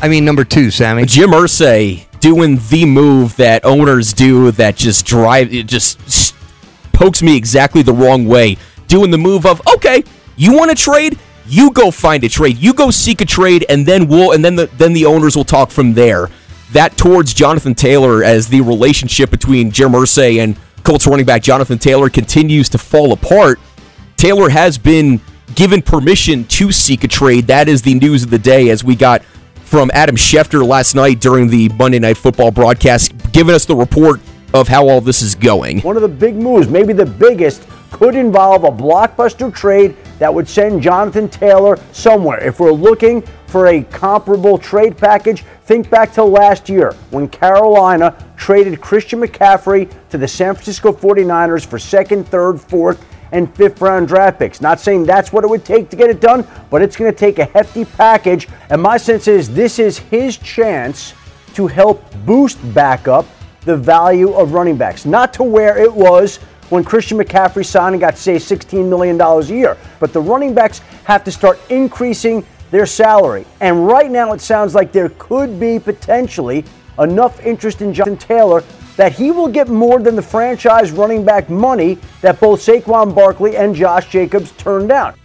I 0.01 0.07
mean 0.07 0.25
number 0.25 0.43
two, 0.43 0.71
Sammy. 0.71 1.05
Jim 1.05 1.31
Irsay 1.31 2.05
doing 2.19 2.59
the 2.69 2.85
move 2.85 3.35
that 3.37 3.63
owners 3.65 4.13
do 4.13 4.51
that 4.51 4.75
just 4.75 5.05
drive 5.05 5.53
it 5.53 5.67
just 5.67 6.35
pokes 6.91 7.21
me 7.21 7.35
exactly 7.37 7.81
the 7.81 7.93
wrong 7.93 8.25
way. 8.25 8.57
Doing 8.87 9.11
the 9.11 9.17
move 9.17 9.45
of 9.45 9.61
okay, 9.75 10.03
you 10.35 10.53
want 10.53 10.69
to 10.69 10.75
trade, 10.75 11.17
you 11.47 11.71
go 11.71 11.91
find 11.91 12.23
a 12.23 12.29
trade, 12.29 12.57
you 12.57 12.73
go 12.73 12.91
seek 12.91 13.21
a 13.21 13.25
trade, 13.25 13.65
and 13.69 13.85
then 13.85 14.07
we'll 14.07 14.31
and 14.31 14.43
then 14.43 14.55
the 14.55 14.67
then 14.77 14.93
the 14.93 15.05
owners 15.05 15.35
will 15.35 15.43
talk 15.43 15.71
from 15.71 15.93
there. 15.93 16.29
That 16.73 16.97
towards 16.97 17.33
Jonathan 17.33 17.73
Taylor 17.73 18.23
as 18.23 18.47
the 18.47 18.61
relationship 18.61 19.29
between 19.29 19.71
Jim 19.71 19.91
Irsay 19.91 20.43
and 20.43 20.57
Colts 20.83 21.07
running 21.07 21.25
back 21.25 21.41
Jonathan 21.41 21.77
Taylor 21.77 22.09
continues 22.09 22.69
to 22.69 22.77
fall 22.77 23.11
apart. 23.11 23.59
Taylor 24.17 24.49
has 24.49 24.77
been 24.77 25.21
given 25.55 25.81
permission 25.81 26.43
to 26.45 26.71
seek 26.71 27.03
a 27.03 27.07
trade. 27.07 27.47
That 27.47 27.67
is 27.69 27.81
the 27.81 27.93
news 27.95 28.23
of 28.23 28.29
the 28.29 28.39
day 28.39 28.69
as 28.69 28.83
we 28.83 28.95
got 28.95 29.23
from 29.65 29.89
Adam 29.93 30.15
Schefter 30.15 30.65
last 30.65 30.95
night 30.95 31.19
during 31.19 31.49
the 31.49 31.69
Monday 31.69 31.99
Night 31.99 32.17
Football 32.17 32.51
broadcast, 32.51 33.11
giving 33.31 33.53
us 33.53 33.65
the 33.65 33.75
report 33.75 34.21
of 34.53 34.67
how 34.67 34.87
all 34.87 35.01
this 35.01 35.21
is 35.21 35.35
going. 35.35 35.81
One 35.81 35.95
of 35.95 36.03
the 36.03 36.07
big 36.07 36.35
moves, 36.35 36.69
maybe 36.69 36.93
the 36.93 37.05
biggest, 37.05 37.67
could 37.91 38.15
involve 38.15 38.63
a 38.63 38.71
blockbuster 38.71 39.53
trade 39.53 39.95
that 40.19 40.33
would 40.33 40.47
send 40.47 40.81
Jonathan 40.81 41.27
Taylor 41.27 41.77
somewhere. 41.91 42.41
If 42.43 42.59
we're 42.59 42.71
looking 42.71 43.21
for 43.47 43.67
a 43.67 43.83
comparable 43.83 44.57
trade 44.57 44.97
package, 44.97 45.43
think 45.63 45.89
back 45.89 46.13
to 46.13 46.23
last 46.23 46.69
year 46.69 46.93
when 47.09 47.27
Carolina 47.27 48.15
traded 48.37 48.79
Christian 48.81 49.19
McCaffrey 49.19 49.91
to 50.09 50.17
the 50.17 50.27
San 50.27 50.53
Francisco 50.53 50.91
49ers 50.91 51.65
for 51.65 51.79
second, 51.79 52.27
third, 52.27 52.61
fourth, 52.61 53.03
and 53.35 53.53
fifth 53.53 53.81
round 53.81 54.07
draft 54.07 54.39
picks. 54.39 54.61
Not 54.61 54.79
saying 54.79 55.03
that's 55.03 55.33
what 55.33 55.43
it 55.43 55.49
would 55.49 55.65
take 55.65 55.89
to 55.89 55.97
get 55.97 56.09
it 56.09 56.21
done, 56.21 56.47
but 56.69 56.81
it's 56.81 56.95
going 56.95 57.11
to 57.11 57.17
take 57.17 57.37
a 57.37 57.45
hefty 57.45 57.83
package. 57.83 58.47
And 58.69 58.81
my 58.81 58.95
sense 58.95 59.27
is 59.27 59.53
this 59.53 59.77
is 59.77 59.99
his 59.99 60.37
chance 60.37 61.13
to 61.53 61.67
help 61.67 62.01
boost 62.25 62.57
back 62.73 63.09
up 63.09 63.25
the 63.65 63.75
value 63.75 64.31
of 64.33 64.53
running 64.53 64.77
backs. 64.77 65.05
Not 65.05 65.33
to 65.33 65.43
where 65.43 65.77
it 65.77 65.93
was 65.93 66.37
when 66.69 66.83
Christian 66.85 67.17
McCaffrey 67.17 67.65
signed 67.65 67.93
and 67.93 67.99
got, 67.99 68.17
say, 68.17 68.35
$16 68.35 68.87
million 68.87 69.19
a 69.19 69.41
year. 69.43 69.77
But 69.99 70.13
the 70.13 70.21
running 70.21 70.53
backs 70.53 70.79
have 71.03 71.23
to 71.25 71.31
start 71.31 71.59
increasing 71.69 72.45
their 72.71 72.85
salary. 72.85 73.45
And 73.59 73.85
right 73.85 74.09
now 74.09 74.31
it 74.31 74.39
sounds 74.39 74.73
like 74.73 74.93
there 74.93 75.09
could 75.19 75.59
be 75.59 75.77
potentially 75.77 76.63
enough 76.99 77.45
interest 77.45 77.81
in 77.81 77.93
Jonathan 77.93 78.17
Taylor 78.17 78.63
that 78.95 79.13
he 79.13 79.31
will 79.31 79.47
get 79.47 79.67
more 79.67 79.99
than 79.99 80.15
the 80.15 80.21
franchise 80.21 80.91
running 80.91 81.25
back 81.25 81.49
money 81.49 81.97
that 82.21 82.39
both 82.39 82.59
Saquon 82.59 83.13
Barkley 83.13 83.57
and 83.57 83.75
Josh 83.75 84.09
Jacobs 84.09 84.51
turned 84.53 84.89
down. 84.89 85.15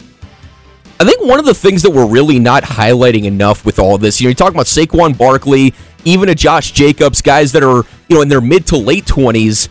I 0.99 1.03
think 1.03 1.21
one 1.21 1.39
of 1.39 1.45
the 1.45 1.53
things 1.53 1.81
that 1.81 1.89
we're 1.89 2.07
really 2.07 2.37
not 2.37 2.63
highlighting 2.63 3.23
enough 3.23 3.65
with 3.65 3.79
all 3.79 3.97
this, 3.97 4.21
you 4.21 4.25
know, 4.25 4.29
you're 4.29 4.35
talking 4.35 4.55
about 4.55 4.67
Saquon 4.67 5.17
Barkley, 5.17 5.73
even 6.05 6.29
a 6.29 6.35
Josh 6.35 6.71
Jacobs, 6.71 7.21
guys 7.21 7.51
that 7.53 7.63
are, 7.63 7.85
you 8.07 8.15
know, 8.15 8.21
in 8.21 8.29
their 8.29 8.41
mid 8.41 8.67
to 8.67 8.77
late 8.77 9.05
20s. 9.05 9.67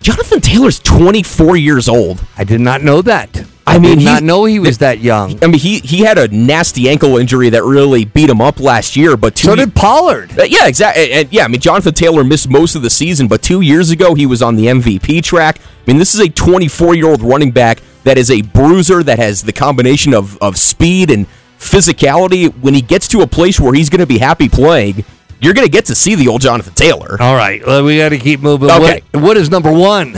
Jonathan 0.00 0.40
Taylor's 0.40 0.80
24 0.80 1.56
years 1.56 1.88
old. 1.88 2.24
I 2.36 2.44
did 2.44 2.60
not 2.60 2.82
know 2.82 3.02
that. 3.02 3.46
I 3.66 3.78
mean, 3.78 3.92
did 3.92 3.98
he's- 4.00 4.12
not 4.12 4.22
know 4.22 4.44
he 4.44 4.58
was 4.58 4.78
that 4.78 5.00
young. 5.00 5.38
I 5.42 5.46
mean, 5.46 5.58
he 5.58 5.78
he 5.78 5.98
had 6.00 6.18
a 6.18 6.28
nasty 6.28 6.88
ankle 6.88 7.16
injury 7.16 7.48
that 7.50 7.64
really 7.64 8.04
beat 8.04 8.28
him 8.28 8.40
up 8.40 8.60
last 8.60 8.94
year, 8.96 9.16
but 9.16 9.34
two 9.34 9.48
So 9.48 9.56
did 9.56 9.74
Pollard. 9.74 10.38
Uh, 10.38 10.44
yeah, 10.44 10.66
exactly. 10.66 11.10
And 11.12 11.32
yeah, 11.32 11.44
I 11.44 11.48
mean, 11.48 11.60
Jonathan 11.60 11.94
Taylor 11.94 12.24
missed 12.24 12.48
most 12.50 12.74
of 12.74 12.82
the 12.82 12.90
season, 12.90 13.26
but 13.28 13.42
two 13.42 13.60
years 13.62 13.90
ago 13.90 14.14
he 14.14 14.26
was 14.26 14.42
on 14.42 14.56
the 14.56 14.66
MVP 14.66 15.22
track. 15.22 15.58
I 15.60 15.90
mean, 15.90 15.98
this 15.98 16.14
is 16.14 16.20
a 16.20 16.28
24 16.28 16.94
year 16.94 17.06
old 17.08 17.22
running 17.22 17.50
back 17.52 17.80
that 18.04 18.18
is 18.18 18.30
a 18.30 18.42
bruiser 18.42 19.02
that 19.02 19.18
has 19.18 19.42
the 19.42 19.52
combination 19.52 20.12
of 20.14 20.36
of 20.42 20.58
speed 20.58 21.10
and 21.10 21.26
physicality. 21.58 22.52
When 22.60 22.74
he 22.74 22.82
gets 22.82 23.08
to 23.08 23.22
a 23.22 23.26
place 23.26 23.58
where 23.58 23.72
he's 23.72 23.88
going 23.88 24.00
to 24.00 24.06
be 24.06 24.18
happy 24.18 24.48
playing, 24.50 25.04
you're 25.40 25.54
going 25.54 25.66
to 25.66 25.70
get 25.72 25.86
to 25.86 25.94
see 25.94 26.14
the 26.14 26.28
old 26.28 26.42
Jonathan 26.42 26.74
Taylor. 26.74 27.16
All 27.20 27.34
right, 27.34 27.64
well, 27.66 27.82
we 27.84 27.96
got 27.98 28.10
to 28.10 28.18
keep 28.18 28.40
moving. 28.40 28.70
Okay. 28.70 29.02
What, 29.12 29.22
what 29.22 29.36
is 29.36 29.50
number 29.50 29.72
1? 29.72 30.12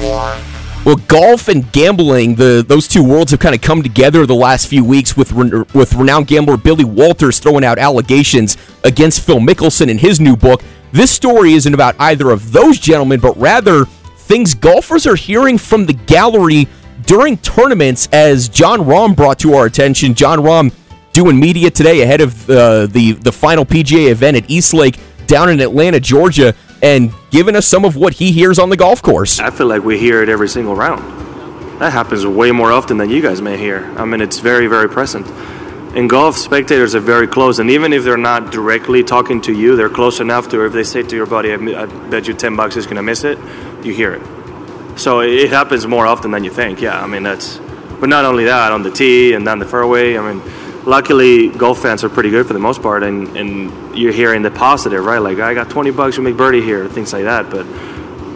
one? 0.00 0.57
Well, 0.84 0.96
golf 1.06 1.48
and 1.48 1.70
gambling, 1.72 2.36
the 2.36 2.64
those 2.66 2.88
two 2.88 3.04
worlds 3.04 3.30
have 3.32 3.40
kind 3.40 3.54
of 3.54 3.60
come 3.60 3.82
together 3.82 4.24
the 4.24 4.34
last 4.34 4.68
few 4.68 4.82
weeks 4.84 5.16
with 5.16 5.32
ren- 5.32 5.66
with 5.74 5.92
renowned 5.94 6.28
gambler 6.28 6.56
Billy 6.56 6.84
Walters 6.84 7.38
throwing 7.40 7.62
out 7.62 7.78
allegations 7.78 8.56
against 8.84 9.20
Phil 9.20 9.38
Mickelson 9.38 9.88
in 9.88 9.98
his 9.98 10.18
new 10.18 10.34
book. 10.34 10.62
This 10.92 11.10
story 11.10 11.52
isn't 11.52 11.74
about 11.74 11.94
either 11.98 12.30
of 12.30 12.52
those 12.52 12.78
gentlemen, 12.78 13.20
but 13.20 13.36
rather 13.36 13.84
things 14.16 14.54
golfers 14.54 15.06
are 15.06 15.16
hearing 15.16 15.58
from 15.58 15.84
the 15.84 15.92
gallery 15.92 16.66
during 17.04 17.36
tournaments 17.38 18.08
as 18.12 18.48
Jon 18.48 18.80
Rahm 18.80 19.14
brought 19.14 19.38
to 19.40 19.54
our 19.54 19.66
attention. 19.66 20.14
Jon 20.14 20.38
Rahm 20.38 20.72
doing 21.12 21.38
media 21.38 21.70
today 21.70 22.00
ahead 22.00 22.22
of 22.22 22.48
uh, 22.48 22.86
the 22.86 23.12
the 23.12 23.32
final 23.32 23.66
PGA 23.66 24.10
event 24.10 24.38
at 24.38 24.48
Eastlake 24.48 24.98
down 25.26 25.50
in 25.50 25.60
Atlanta, 25.60 26.00
Georgia, 26.00 26.54
and 26.82 27.12
giving 27.30 27.56
us 27.56 27.66
some 27.66 27.84
of 27.84 27.96
what 27.96 28.14
he 28.14 28.32
hears 28.32 28.58
on 28.58 28.70
the 28.70 28.76
golf 28.76 29.02
course. 29.02 29.40
I 29.40 29.50
feel 29.50 29.66
like 29.66 29.82
we 29.82 29.98
hear 29.98 30.22
it 30.22 30.28
every 30.28 30.48
single 30.48 30.76
round. 30.76 31.02
That 31.80 31.92
happens 31.92 32.26
way 32.26 32.50
more 32.50 32.72
often 32.72 32.98
than 32.98 33.08
you 33.10 33.22
guys 33.22 33.40
may 33.40 33.56
hear. 33.56 33.84
I 33.96 34.04
mean, 34.04 34.20
it's 34.20 34.40
very, 34.40 34.66
very 34.66 34.88
present. 34.88 35.26
In 35.96 36.06
golf, 36.06 36.36
spectators 36.36 36.94
are 36.94 37.00
very 37.00 37.26
close, 37.26 37.60
and 37.60 37.70
even 37.70 37.92
if 37.92 38.04
they're 38.04 38.16
not 38.16 38.52
directly 38.52 39.02
talking 39.02 39.40
to 39.42 39.52
you, 39.52 39.74
they're 39.74 39.88
close 39.88 40.20
enough 40.20 40.48
to 40.50 40.64
if 40.66 40.72
they 40.72 40.82
say 40.84 41.02
to 41.02 41.16
your 41.16 41.26
buddy, 41.26 41.52
I 41.52 41.86
bet 42.10 42.28
you 42.28 42.34
10 42.34 42.56
bucks 42.56 42.76
is 42.76 42.84
going 42.84 42.96
to 42.96 43.02
miss 43.02 43.24
it, 43.24 43.38
you 43.84 43.94
hear 43.94 44.14
it. 44.14 44.98
So 44.98 45.20
it 45.20 45.30
it 45.30 45.50
happens 45.50 45.86
more 45.86 46.06
often 46.06 46.30
than 46.30 46.44
you 46.44 46.50
think, 46.50 46.80
yeah. 46.80 47.00
I 47.00 47.06
mean, 47.06 47.22
that's, 47.22 47.58
but 48.00 48.08
not 48.08 48.24
only 48.24 48.44
that, 48.44 48.72
on 48.72 48.82
the 48.82 48.90
tee 48.90 49.32
and 49.32 49.44
down 49.44 49.60
the 49.60 49.66
fairway, 49.66 50.18
I 50.18 50.32
mean, 50.32 50.42
luckily, 50.84 51.48
golf 51.48 51.80
fans 51.80 52.04
are 52.04 52.08
pretty 52.08 52.30
good 52.30 52.46
for 52.46 52.52
the 52.52 52.58
most 52.58 52.82
part, 52.82 53.02
and, 53.02 53.28
and 53.36 53.87
you're 53.98 54.12
hearing 54.12 54.42
the 54.42 54.50
positive, 54.50 55.04
right? 55.04 55.18
Like, 55.18 55.38
I 55.38 55.54
got 55.54 55.70
20 55.70 55.90
bucks, 55.90 56.16
you 56.16 56.22
make 56.22 56.36
birdie 56.36 56.62
here, 56.62 56.88
things 56.88 57.12
like 57.12 57.24
that, 57.24 57.50
but 57.50 57.66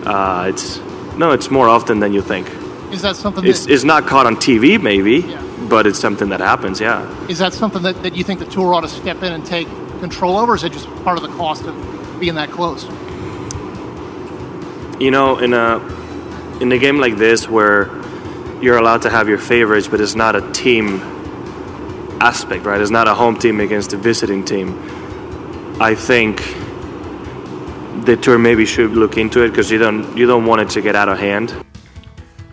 uh, 0.07 0.48
it's, 0.48 0.79
no, 1.16 1.31
it's 1.33 1.51
more 1.51 1.68
often 1.68 2.01
than 2.01 2.12
you 2.12 2.20
think. 2.22 2.48
Is 2.92 3.03
that 3.03 3.16
something 3.16 3.44
It's, 3.46 3.66
that, 3.66 3.72
it's 3.72 3.85
not 3.85 4.07
caught 4.07 4.27
on 4.27 4.37
TV, 4.37 4.81
maybe, 4.81 5.20
Yeah. 5.20 5.40
but 5.68 5.87
it's 5.87 5.98
something 5.98 6.29
that 6.31 6.40
happens, 6.40 6.81
yeah. 6.81 7.07
is 7.29 7.38
that 7.38 7.53
something 7.53 7.83
that, 7.83 8.03
that 8.03 8.16
you 8.16 8.25
think 8.25 8.40
the 8.40 8.46
tour 8.46 8.75
ought 8.75 8.81
to 8.83 8.88
step 8.88 9.22
in 9.22 9.33
and 9.33 9.46
take 9.46 9.68
control 10.01 10.37
over? 10.37 10.53
Or 10.53 10.57
is 10.57 10.64
it 10.64 10.72
just 10.72 10.87
part 11.05 11.16
of 11.16 11.22
the 11.22 11.35
cost 11.37 11.64
of 11.64 11.75
being 12.20 12.35
that 12.35 12.51
close? 12.51 12.85
You 15.01 15.11
know, 15.11 15.38
in 15.38 15.53
a 15.55 15.79
in 16.61 16.70
a 16.70 16.79
game 16.79 16.98
like 16.98 17.16
this 17.16 17.48
where 17.48 17.90
you're 18.62 18.77
allowed 18.79 19.03
to 19.03 19.11
have 19.11 19.29
your 19.29 19.38
favorites, 19.38 19.88
but 19.88 20.01
it's 20.01 20.14
not 20.14 20.37
a 20.37 20.53
team 20.53 21.01
aspect, 22.20 22.64
right? 22.64 22.81
It's 22.81 22.90
not 22.90 23.09
a 23.09 23.14
home 23.14 23.37
team 23.37 23.59
against 23.59 23.92
a 23.92 23.96
visiting 23.96 24.44
team. 24.44 24.79
I 25.80 25.94
think 25.94 26.38
the 28.04 28.16
tour 28.20 28.38
maybe 28.38 28.64
should 28.66 28.92
look 28.92 29.16
into 29.16 29.42
it 29.42 29.50
because 29.50 29.70
you 29.70 29.78
don't 29.78 30.16
you 30.16 30.26
don't 30.26 30.46
want 30.46 30.61
it 30.62 30.70
to 30.70 30.80
get 30.80 30.94
out 30.96 31.08
of 31.08 31.18
hand. 31.18 31.54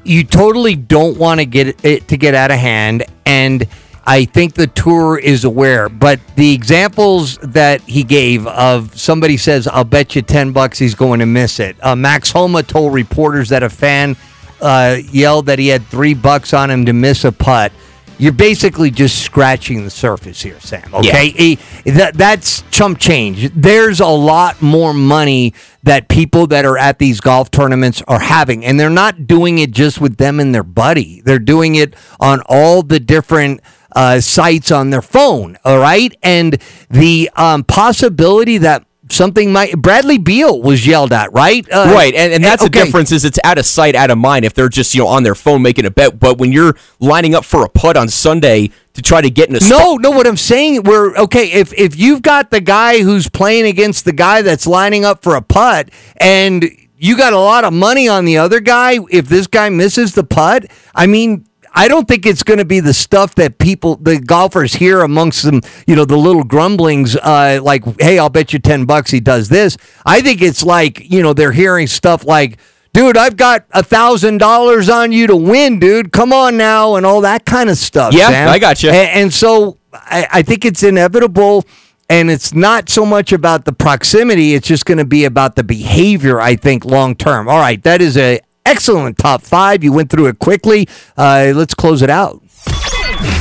you 0.03 0.23
totally 0.23 0.75
don't 0.75 1.17
want 1.17 1.39
to 1.39 1.45
get 1.45 1.84
it 1.86 2.08
to 2.08 2.17
get 2.17 2.34
out 2.34 2.51
of 2.51 2.58
hand 2.58 3.03
and 3.25 3.67
I 4.05 4.25
think 4.25 4.55
the 4.55 4.65
tour 4.65 5.19
is 5.19 5.43
aware, 5.43 5.88
but 5.88 6.19
the 6.36 6.51
examples 6.53 7.38
that 7.39 7.82
he 7.82 8.03
gave 8.03 8.47
of 8.47 8.97
somebody 8.99 9.38
says, 9.38 9.67
"I'll 9.67 9.84
bet 9.84 10.15
you 10.15 10.23
ten 10.23 10.51
bucks 10.51 10.79
he's 10.79 10.95
going 10.95 11.19
to 11.19 11.27
miss 11.27 11.60
it." 11.60 11.75
Uh, 11.79 11.95
Max 11.95 12.32
Homa 12.32 12.63
told 12.63 12.93
reporters 12.95 13.49
that 13.49 13.62
a 13.62 13.69
fan 13.69 14.15
uh, 14.62 14.97
yelled 15.12 15.45
that 15.45 15.60
he 15.60 15.67
had 15.67 15.86
three 15.86 16.15
bucks 16.15 16.53
on 16.55 16.71
him 16.71 16.88
to 16.88 16.93
miss 16.93 17.23
a 17.23 17.32
putt. 17.32 17.71
You're 18.19 18.34
basically 18.34 18.91
just 18.91 19.23
scratching 19.23 19.86
the 19.86 19.89
surface 19.89 20.41
here, 20.41 20.60
Sam. 20.60 20.93
Okay, 20.93 21.29
He- 21.29 21.55
that, 21.91 22.15
that's 22.15 22.63
chump 22.69 22.99
change. 22.99 23.49
There's 23.55 24.01
a 24.01 24.08
lot 24.08 24.62
more 24.62 24.93
money 24.93 25.53
that 25.84 26.10
people 26.10 26.45
that 26.47 26.65
are 26.65 26.77
at 26.77 26.99
these 26.99 27.21
golf 27.21 27.49
tournaments 27.49 28.03
are 28.08 28.19
having, 28.19 28.65
and 28.65 28.77
they're 28.77 28.89
not 28.89 29.25
doing 29.25 29.60
it 29.60 29.71
just 29.71 30.01
with 30.01 30.17
them 30.17 30.39
and 30.41 30.53
their 30.53 30.63
buddy. 30.63 31.21
They're 31.21 31.39
doing 31.39 31.75
it 31.75 31.95
on 32.19 32.41
all 32.47 32.84
the 32.84 32.99
different 32.99 33.62
uh, 33.95 34.19
sites 34.19 34.69
on 34.69 34.89
their 34.89 35.01
phone. 35.01 35.58
All 35.63 35.79
right, 35.79 36.13
and 36.21 36.62
the 36.89 37.29
um, 37.38 37.63
possibility 37.63 38.58
that 38.60 38.86
something 39.10 39.52
might 39.52 39.78
Bradley 39.78 40.19
Beal 40.19 40.62
was 40.62 40.86
yelled 40.86 41.12
at, 41.12 41.34
right? 41.34 41.67
Uh, 41.69 41.91
right, 41.93 42.13
and, 42.13 42.32
and 42.34 42.43
that's 42.43 42.63
okay. 42.63 42.80
the 42.80 42.86
difference 42.86 43.12
is 43.12 43.26
it's 43.26 43.39
out 43.43 43.58
of 43.58 43.65
sight, 43.65 43.95
out 43.95 44.12
of 44.12 44.17
mind 44.17 44.45
if 44.45 44.54
they're 44.54 44.69
just, 44.69 44.93
you 44.93 45.02
know, 45.02 45.08
on 45.08 45.24
their 45.24 45.36
phone 45.36 45.63
making 45.63 45.86
a 45.86 45.91
bet. 45.91 46.19
But 46.19 46.38
when 46.38 46.52
you're 46.52 46.76
lining 47.00 47.34
up 47.34 47.43
for 47.43 47.65
a 47.65 47.69
putt 47.69 47.98
on 47.98 48.08
Sunday 48.08 48.69
to 48.93 49.00
to 49.00 49.08
try 49.08 49.22
to 49.22 49.30
get 49.30 49.50
in 49.50 49.56
a 49.56 49.60
No, 49.69 49.95
no. 49.95 50.12
What 50.12 50.28
I'm 50.28 50.38
saying, 50.38 50.84
we're 50.84 51.15
okay. 51.17 51.52
If 51.52 51.74
if 51.74 51.98
you've 51.98 52.22
got 52.22 52.52
the 52.52 52.62
guy 52.62 53.02
who's 53.02 53.30
playing 53.30 53.65
against 53.65 54.06
the 54.06 54.13
guy 54.13 54.41
that's 54.41 54.67
lining 54.67 55.06
up 55.06 55.24
for 55.24 55.36
a 55.36 55.41
putt, 55.41 55.89
and 56.17 56.69
you 56.98 57.17
got 57.17 57.34
a 57.34 57.39
lot 57.39 57.63
of 57.63 57.74
money 57.74 58.08
on 58.08 58.26
the 58.26 58.38
other 58.38 58.60
guy, 58.60 59.00
if 59.10 59.28
this 59.28 59.48
guy 59.48 59.69
misses 59.69 60.13
the 60.13 60.24
putt, 60.24 60.65
I 60.93 61.08
mean. 61.08 61.45
I 61.80 61.88
don't 61.88 62.08
think 62.08 62.26
it's 62.26 62.44
going 62.44 62.58
to 62.60 62.65
be 62.65 62.80
the 62.82 62.94
stuff 62.94 63.36
that 63.36 63.58
people, 63.58 63.96
the 63.96 64.20
golfers 64.20 64.74
hear 64.74 65.02
amongst 65.02 65.44
them, 65.44 65.62
you 65.88 65.96
know, 65.96 66.04
the 66.06 66.18
little 66.18 66.44
grumblings, 66.44 67.15
uh, 67.15 67.60
like, 67.63 67.84
hey, 68.02 68.20
I'll 68.20 68.30
bet 68.30 68.52
you 68.54 68.60
10 68.60 68.86
bucks 68.86 69.12
he 69.12 69.20
does 69.20 69.48
this. 69.50 69.78
I 70.06 70.22
think 70.22 70.42
it's 70.42 70.62
like, 70.63 71.10
you 71.10 71.22
know, 71.22 71.34
they're 71.34 71.54
hearing 71.54 71.88
stuff 71.88 72.26
like, 72.26 72.60
dude, 72.94 73.15
I've 73.18 73.38
got 73.38 73.65
a 73.72 73.82
thousand 73.84 74.39
dollars 74.39 74.89
on 74.89 75.12
you 75.12 75.28
to 75.28 75.36
win, 75.36 75.80
dude. 75.80 76.12
Come 76.12 76.34
on 76.34 76.58
now, 76.58 76.96
and 76.96 77.06
all 77.06 77.22
that 77.22 77.46
kind 77.46 77.70
of 77.70 77.78
stuff. 77.78 78.13
Yeah, 78.13 78.28
Sam. 78.30 78.50
I 78.50 78.60
gotcha. 78.60 78.89
A- 78.89 78.94
And, 79.15 79.34
so 79.34 79.78
I, 79.94 80.28
I 80.32 80.42
think 80.42 80.65
it's 80.65 80.84
inevitable, 80.84 81.63
and 82.10 82.30
it's 82.30 82.54
not 82.54 82.89
so 82.89 83.06
much 83.06 83.32
about 83.32 83.63
the 83.65 83.72
proximity. 83.72 84.54
It's 84.54 84.68
just 84.68 84.86
going 84.86 84.98
to 84.98 85.06
be 85.06 85.24
about 85.26 85.56
the 85.56 85.63
behavior. 85.63 86.42
I 86.42 86.56
think 86.56 86.84
long 86.84 87.15
term. 87.15 87.48
All 87.48 87.60
right, 87.60 87.82
that 87.84 88.02
is 88.02 88.18
a 88.18 88.39
excellent 88.69 89.17
top 89.17 89.41
five. 89.41 89.84
You 89.84 89.91
went 89.91 90.10
through 90.10 90.27
it 90.27 90.39
quickly. 90.39 90.88
Uh, 91.17 91.51
let's 91.55 91.73
close 91.73 92.01
it 92.01 92.10
out. 92.10 92.41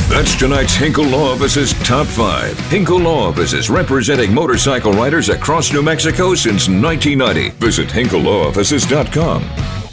That's 0.09 0.35
tonight's 0.35 0.75
Hinkle 0.75 1.05
Law 1.05 1.35
Office's 1.35 1.75
Top 1.85 2.07
5. 2.07 2.59
Hinkle 2.71 2.99
Law 2.99 3.29
Offices 3.29 3.69
representing 3.69 4.33
motorcycle 4.33 4.93
riders 4.93 5.29
across 5.29 5.73
New 5.73 5.83
Mexico 5.83 6.35
since 6.35 6.69
1990. 6.69 7.51
Visit 7.59 7.89
hinkleLawoffices.com. 7.89 9.88